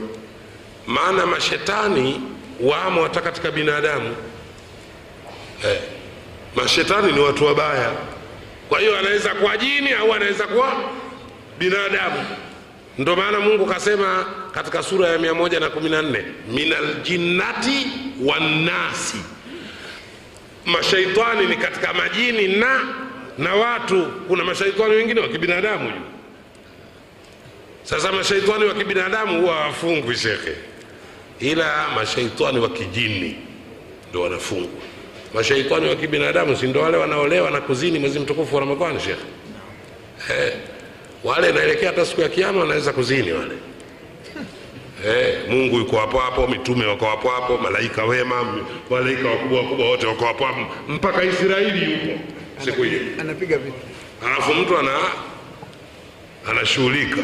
[0.87, 2.21] Maana mashetani
[2.61, 4.17] wamo hata katika binadamu.
[5.65, 5.81] Eh,
[6.57, 7.93] mashetani ni watu wabaya.
[8.69, 10.73] Kwa hiyo anaweza kuwa jini au anaweza kuwa
[11.59, 12.25] binadamu.
[12.99, 17.87] Ndo maana mungu kasema katika sura ya 114 minal jinnati
[18.25, 19.17] wannasi
[20.69, 22.81] mashaitani ni katika majini na
[23.39, 24.07] na watu.
[24.29, 26.01] Kuna mashaitani wengine wa kibinadamu juu.
[27.83, 30.53] Sasa mashaitani wa kibinadamu huwa hawafungwi shekhe.
[31.41, 33.37] Ila mashaitani wa kijini
[34.11, 34.81] ndo wanafungwa.
[35.35, 39.23] Mashaitani wa kibinadamu si ndo wale wanaolewa na kuzini mwezi mtukufu wa ramadhani shekhe?
[40.31, 40.53] Eh,
[41.25, 43.55] wale naelekea hata siku ya kiama wanaweza kuzini wale
[45.07, 48.55] eh, mungu yuko hapo hapo mitume wako hapo hapo malaika wema
[48.91, 52.21] malaika wakubwa wakubwa wote wako hapo hapo mpaka israeli yupo.
[52.65, 53.01] Siku hiyo.
[53.21, 53.77] Anapiga vitu
[54.27, 54.91] alafu mtu ana
[56.51, 57.17] anashughulika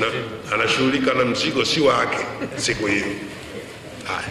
[0.00, 0.06] na,
[0.54, 2.18] anashughulika na mzigo si wake
[2.56, 3.04] siku hiyo.
[4.06, 4.28] Haya.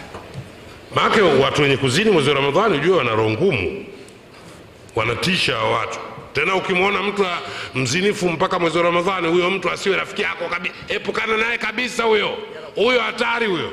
[0.94, 3.84] Maake watu wenye kuzini mwezi wa ramadhani ujue wana roho ngumu.
[4.96, 5.98] Wanatisha watu
[6.32, 7.26] tena ukimwona mtu
[7.74, 12.38] mzinifu mpaka mwezi wa ramadhani huyo mtu asiwe rafiki yako kabi- epukana naye kabisa huyo.
[12.74, 13.72] Huyo hatari huyo.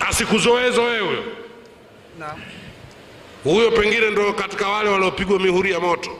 [0.00, 1.24] Asikuzoezo wewe huyo.
[3.44, 6.10] Huyo pengine ndo katika wale waliopigwa mihuri ya moto.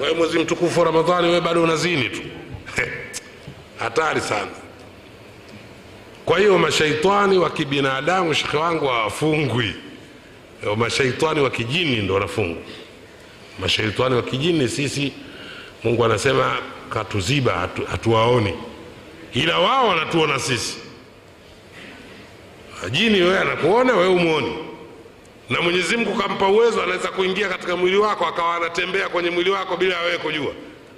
[0.00, 2.20] Wewe mwezi mtukufu wa ramadhani wewe bado unazini tu.
[3.80, 4.50] Hatari sana.
[6.24, 9.66] Kwa hiyo mashaitani wa kibinadamu shekhe wangu hawafungwi.
[9.66, 9.74] Eh,
[10.76, 12.62] mashaitani wa kijini ndo wanafungwa
[13.58, 15.12] mashaitani wa kijini sisi
[15.84, 16.56] mungu anasema
[16.90, 18.54] katuziba hatu, hatuwaoni.
[19.34, 20.76] Ila wao wanatuona sisi.
[22.90, 24.54] Jini wewe anakuona wewe umwoni
[25.50, 29.76] na mwenyezi mungu kampa uwezo anaweza kuingia katika mwili wako akawa anatembea kwenye mwili wako
[29.76, 30.52] bila wewe kujua.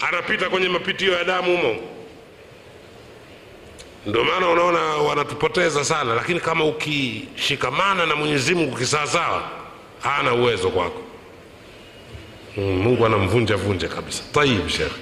[0.09, 1.77] Anapita kwenye mapitio ya damu humo
[4.07, 9.43] ndio maana unaona wanatupoteza sana lakini kama ukishikamana na mwenyezi mungu kisawasawa
[10.01, 11.01] hana uwezo kwako.
[12.57, 14.23] Mm, mungu anamvunja vunja kabisa.
[14.33, 14.93] Tayib shekh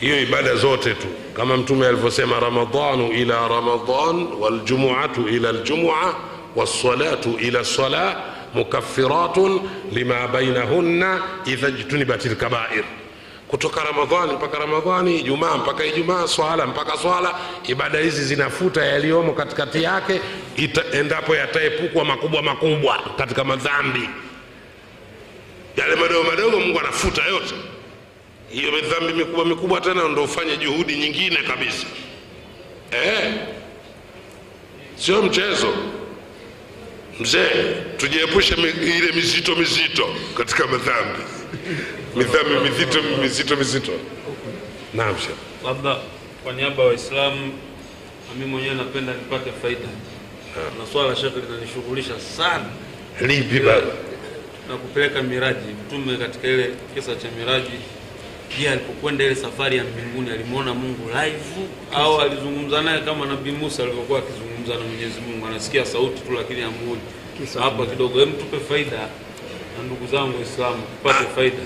[0.00, 1.06] hiyo ibada zote tu.
[1.36, 6.14] Kama mtume alivyosema ramadanu ila ramadan waljumuatu ila ljumua
[6.56, 8.22] wassalatu ila lsala
[8.54, 9.60] mukaffiratun
[9.92, 12.84] lima bainahunna idha jtunibat lkabair
[13.52, 17.38] kutoka ramadhani mpaka ramadhani ijumaa mpaka ijumaa swala mpaka swala
[17.68, 20.20] ibada hizi zinafuta yaliyomo katikati yake
[20.56, 24.08] ita, endapo yataepukwa makubwa makubwa katika madhambi.
[25.76, 27.54] Yale madogo madogo mungu anafuta yote.
[28.50, 31.86] Hiyo midhambi mikubwa mikubwa tena ndo ufanye juhudi nyingine kabisa.
[32.90, 33.32] Eh,
[34.96, 35.74] sio mchezo.
[37.20, 41.18] Mzee tujiepushe ile mizito mizito katika madhambi
[42.16, 43.92] midhambi mizito mizito mizito.
[44.94, 45.96] Naam sheikh labda
[46.44, 47.46] kwa niaba ya Waislamu
[48.28, 49.88] na mimi mwenyewe napenda nipate faida.
[50.78, 52.64] Na swala shekhe linanishughulisha sana.
[53.20, 53.92] Lipi baba?
[54.68, 55.68] Na kupeleka miraji.
[55.86, 57.70] Mtume katika ile kisa cha miraji
[58.58, 63.82] je alipokwenda ile safari ya mbinguni alimwona mungu live au alizungumza naye kama nabii musa
[63.82, 65.46] alivyokuwa akizungumza na mwenyezi mungu.
[65.46, 67.00] Anasikia sauti tu lakini hamuoni.
[67.60, 69.08] hapa kidogo hem tupe faida
[69.78, 71.56] na ndugu zangu waislamu tupate faida.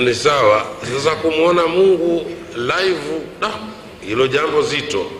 [0.00, 0.66] Ni sawa.
[0.94, 2.26] Sasa kumwona mungu
[2.56, 3.50] live da
[4.06, 5.10] hilo jambo zito.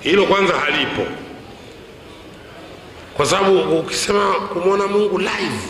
[0.00, 1.06] Hilo kwanza halipo.
[3.16, 5.62] Kwa sababu ukisema kumwona mungu live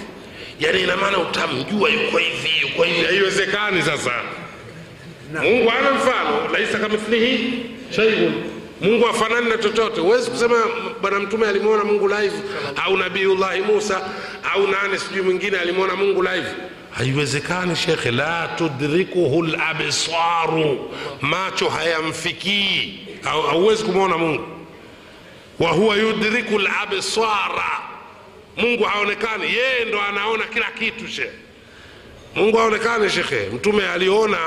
[0.61, 3.05] yani ina maana utamjua yuko hivi yuko hivi.
[3.07, 4.11] Haiwezekani sasa.
[5.43, 6.49] Mungu ana mfano.
[6.53, 7.65] Laisa kamithlihi
[7.97, 8.33] shaiun
[8.83, 10.01] mungu afanani na chochote.
[10.01, 10.57] Huwezi kusema
[11.01, 12.35] bwana mtume alimwona mungu live
[12.85, 14.01] au nabiullahi musa
[14.55, 16.47] au nane sijui mwingine alimwona mungu live.
[16.91, 18.11] Haiwezekani shekhe.
[18.11, 22.99] La tudrikuhu labsaru macho hayamfikii.
[23.23, 24.45] Hau- hauwezi kumwona mungu.
[25.61, 27.81] Wa huwa yudriku labsara
[28.57, 29.45] mungu haonekani.
[29.45, 31.31] Yeye ndo anaona kila kitu shekhe.
[32.35, 33.49] Mungu aonekane shekhe.
[33.55, 34.39] Mtume aliona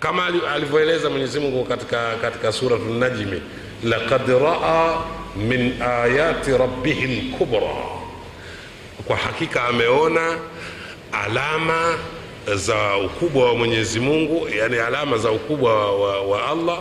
[0.00, 3.42] kama alivyoeleza mwenyezi mungu katika, katika suratu najmi
[3.84, 5.04] laqad raa
[5.36, 7.60] min ayati rabbihi lkubra
[9.06, 10.38] kwa hakika ameona
[11.12, 11.98] alama
[12.54, 16.78] za ukubwa wa mwenyezi mungu yani alama za ukubwa wa, wa allah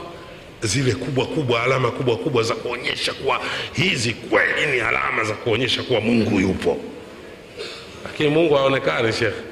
[0.62, 3.42] zile kubwa kubwa alama kubwa kubwa za kuonyesha kuwa
[3.74, 6.78] hizi kweli ni alama za kuonyesha kuwa mungu yupo.
[8.04, 9.49] Lakini mungu haonekani shekhe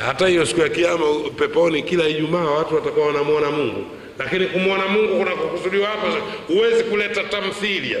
[0.00, 1.04] hata hiyo siku ya kiama
[1.36, 3.86] peponi kila ijumaa watu watakuwa wanamwona mungu.
[4.18, 6.06] Lakini kumwona mungu kunakokusudiwa hapa
[6.48, 7.98] huwezi kuleta tamthilia.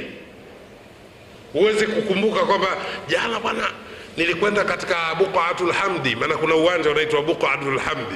[1.52, 2.68] Huwezi kukumbuka kwamba
[3.08, 3.68] jana bwana
[4.16, 6.16] nilikwenda katika buqaatul hamdi.
[6.16, 8.14] Maana kuna uwanja unaitwa buqaatul hamdi.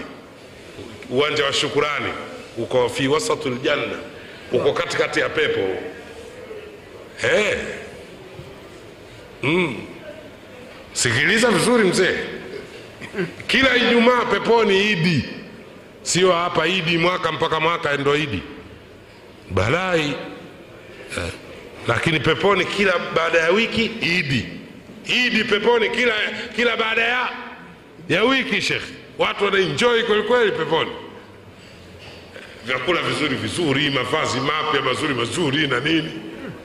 [1.10, 2.12] Uwanja wa shukurani.
[2.58, 3.98] Uko fi wasatu ljanna
[4.52, 5.60] uko katikati ya pepo.
[7.16, 7.54] Hey.
[9.42, 9.76] mm.
[10.92, 12.14] sikiliza vizuri mzee
[13.46, 15.24] kila ijumaa peponi idi.
[16.02, 18.42] Sio hapa idi mwaka mpaka mwaka ndo idi.
[19.50, 20.08] Balai
[21.18, 21.32] eh.
[21.88, 24.46] lakini peponi kila baada ya wiki idi.
[25.06, 26.14] Idi peponi kila
[26.56, 27.28] kila baada ya
[28.08, 30.90] ya wiki shekhe watu wanaenjoi kwelikweli peponi.
[32.66, 36.12] Vyakula vizuri vizuri mavazi mapya mazuri mazuri na nini.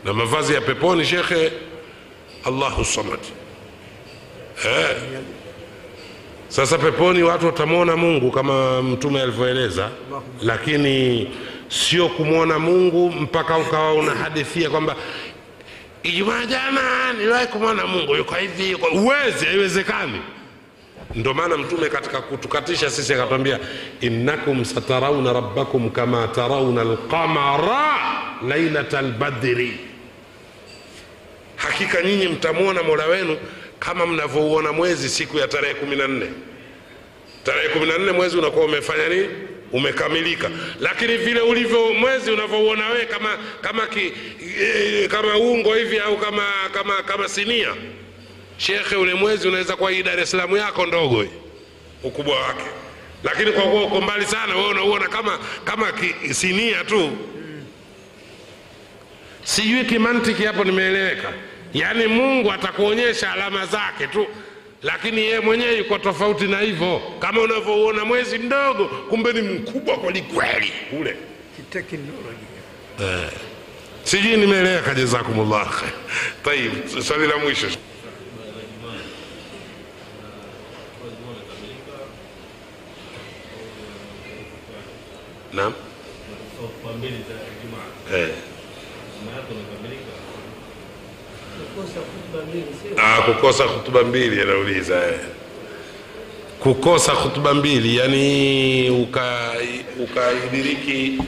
[0.06, 1.52] Na mavazi ya peponi shekhe
[2.46, 3.20] allahu samad.
[4.66, 4.96] Eh.
[6.52, 9.90] Sasa peponi watu watamwona mungu kama mtume alivyoeleza
[10.44, 11.28] lakini
[11.70, 14.96] sio kumwona mungu mpaka ukawa unahadithia kwamba
[16.04, 20.22] ijumaa jana niliwahi kumwona mungu yuko hivi uwezi haiwezekani.
[21.16, 23.60] Ndo maana mtume katika kutukatisha sisi akatwambia
[24.02, 27.98] innakum satarauna rabbakum kama tarauna alqamara
[28.48, 29.78] lailata lbadri
[31.56, 33.38] hakika nyinyi mtamwona mola wenu
[33.82, 36.26] kama mnavyouona mwezi siku ya tarehe kumi na nne.
[37.44, 39.28] Tarehe kumi na nne mwezi unakuwa umefanya nini?
[39.72, 40.50] Umekamilika.
[40.80, 44.14] Lakini vile ulivyo mwezi unavyouona wewe kama kama ki,
[44.62, 47.76] e, kama ungo hivi au kama kama kama sinia.
[48.58, 51.26] Shekhe ule mwezi unaweza kuwa hii dar es salaam yako ndogo
[52.04, 52.64] ukubwa wake.
[53.24, 57.12] Lakini kwa kuwa uko mbali sana wewe unauona kama kama ki, sinia tu.
[59.44, 61.34] Sijui kimantiki hapo nimeeleweka
[61.74, 64.28] yaani mungu atakuonyesha alama zake tu
[64.84, 67.02] lakini yeye mwenyewe yuko tofauti na hivyo.
[67.20, 71.16] Kama unavyouona mwezi mdogo kumbe ni mkubwa kwelikweli ule
[73.02, 73.30] eh.
[74.04, 75.92] sijui nimeeleweka jazakumullah khair
[76.44, 77.68] tayib swali la mwisho.
[85.54, 85.74] Naam.
[88.14, 88.30] Eh.
[92.98, 95.20] Ah, kukosa hutuba mbili anauliza eh.
[96.60, 98.90] kukosa hutuba mbili yani
[100.04, 101.26] ukaidiriki uka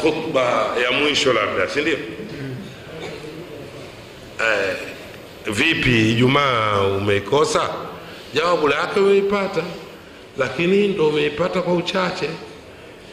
[0.00, 1.98] khutba ya mwisho labda si ndio?
[4.40, 4.76] Eh,
[5.46, 7.70] vipi ijumaa umeikosa?
[8.34, 9.62] Jawabu lake umeipata
[10.38, 12.28] lakini ndo umeipata kwa uchache.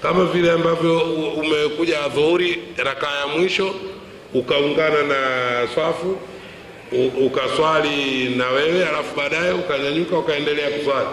[0.02, 1.00] Kama vile ambavyo
[1.34, 3.76] umekuja adhuhuri rakaa ya mwisho
[4.34, 5.18] ukaungana na
[5.74, 6.18] swafu
[7.26, 11.08] ukaswali na wewe alafu baadaye ukanyanyuka ukaendelea kuswali.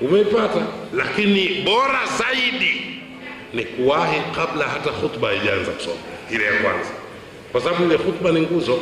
[0.00, 2.80] Umeipata lakini bora zaidi
[3.54, 5.96] ni kuwahi kabla hata khutba haijaanza kusoma
[6.30, 6.90] ile ya kwanza.
[7.52, 8.78] Kwa sababu ile khutba ni nguzo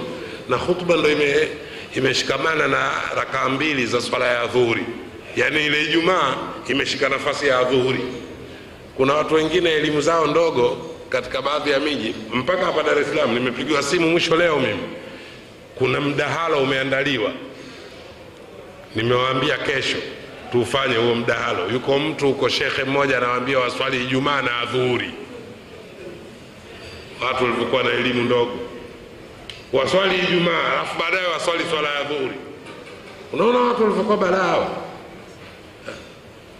[0.48, 1.48] na khutba ndo ime,
[1.96, 4.82] imeshikamana na rakaa mbili za swala ya dhuhuri
[5.36, 6.34] yaani ile ijumaa
[6.68, 8.00] imeshika nafasi ya dhuhuri
[8.96, 13.34] kuna watu wengine elimu zao ndogo katika baadhi ya miji mpaka hapa dar es salaam
[13.34, 14.82] nimepigiwa simu mwisho leo mimi.
[15.74, 17.32] Kuna mdahalo umeandaliwa.
[18.94, 19.96] Nimewaambia kesho
[20.52, 21.68] tufanye huo mdahalo.
[21.72, 25.10] Yuko mtu huko shekhe mmoja anawaambia waswali ijumaa na adhuhuri.
[27.26, 28.58] Watu walivyokuwa na elimu ndogo.
[29.72, 32.34] Waswali ijumaa alafu baadaye waswali swala ya dhuhuri
[33.32, 34.66] unaona watu walivyokuwa balaa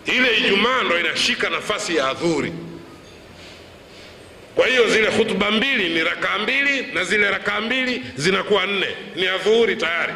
[0.06, 2.52] ile ijumaa ndo inashika nafasi ya adhuhuri
[4.54, 8.86] kwa hiyo zile hutuba mbili ni rakaa mbili na zile rakaa mbili zinakuwa nne.
[9.16, 10.12] Ni adhuhuri tayari.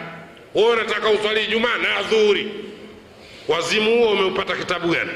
[0.54, 2.48] Wewe unataka uswali ijumaa na adhuhuri.
[3.48, 5.10] Wazimu huo umeupata kitabu gani?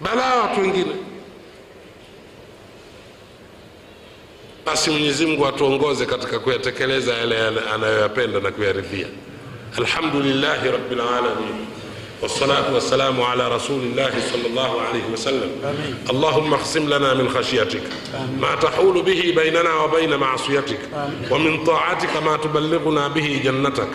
[0.00, 0.92] Balaa watu wengine.
[4.66, 7.36] Basi mwenyezi mungu atuongoze katika kuyatekeleza yale
[7.74, 9.06] anayoyapenda na kuyaridhia.
[9.78, 11.66] Alhamdulillahi rabbil alamin
[12.22, 15.50] والصلاة والسلام على رسول الله صلى الله عليه وسلم.
[15.64, 15.94] آمين.
[16.10, 17.82] اللهم اقسم لنا من خشيتك
[18.40, 20.78] ما تحول به بيننا وبين معصيتك
[21.30, 23.88] ومن طاعتك ما تبلغنا به جنتك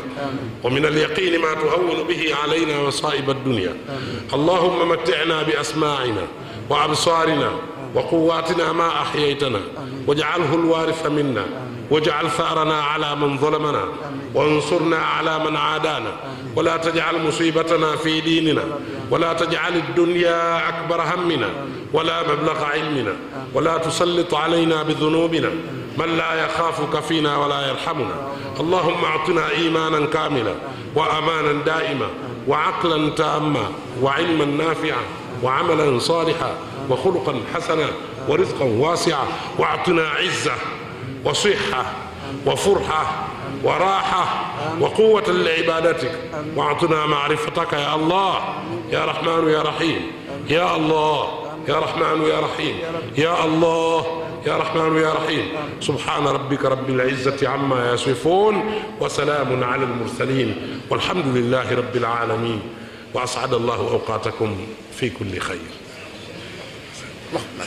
[0.63, 3.74] ومن اليقين ما تهون به علينا مصائب الدنيا.
[4.34, 6.26] اللهم متعنا بأسماعنا
[6.70, 7.51] وأبصارنا
[7.95, 9.61] وقواتنا ما أحييتنا
[10.07, 11.45] واجعله الوارث منا.
[11.92, 13.86] واجعل ثأرنا على من ظلمنا
[14.34, 16.12] وانصرنا على من عادانا.
[16.56, 18.64] ولا تجعل مصيبتنا في ديننا
[19.12, 21.50] ولا تجعل الدنيا أكبر همنا
[21.94, 23.14] ولا مبلغ علمنا.
[23.54, 25.50] ولا تسلط علينا بذنوبنا.
[25.98, 28.16] من لا يخافك فينا ولا يرحمنا.
[28.60, 30.56] اللهم أعطنا إيمانا كاملا
[30.96, 32.08] وأمانا دائما
[32.48, 33.72] وعقلا تاما
[34.02, 35.04] وعلما نافعا
[35.44, 36.54] وعملا صالحا
[36.90, 37.88] وخلقا حسنا
[38.28, 39.28] ورزقا واسعا
[39.58, 40.52] واعطنا عزة
[41.26, 41.93] وصحة
[42.45, 43.28] وفرحة
[43.63, 44.45] وراحة
[44.80, 46.20] وقوة لعبادتك.
[46.55, 48.39] وأعطنا معرفتك يا الله
[48.91, 50.11] يا رحمن يا رحيم.
[50.49, 51.28] يا الله
[51.67, 52.76] يا رحمن يا رحيم.
[53.17, 55.47] يا الله يا رحمن يا رحيم.
[55.82, 60.82] سبحان ربك رب العزة عما يصفون وسلام على المرسلين.
[60.89, 62.61] والحمد لله رب العالمين.
[63.13, 64.57] وأسعد الله أوقاتكم
[64.95, 65.59] في كل خير.
[67.30, 67.59] اللهم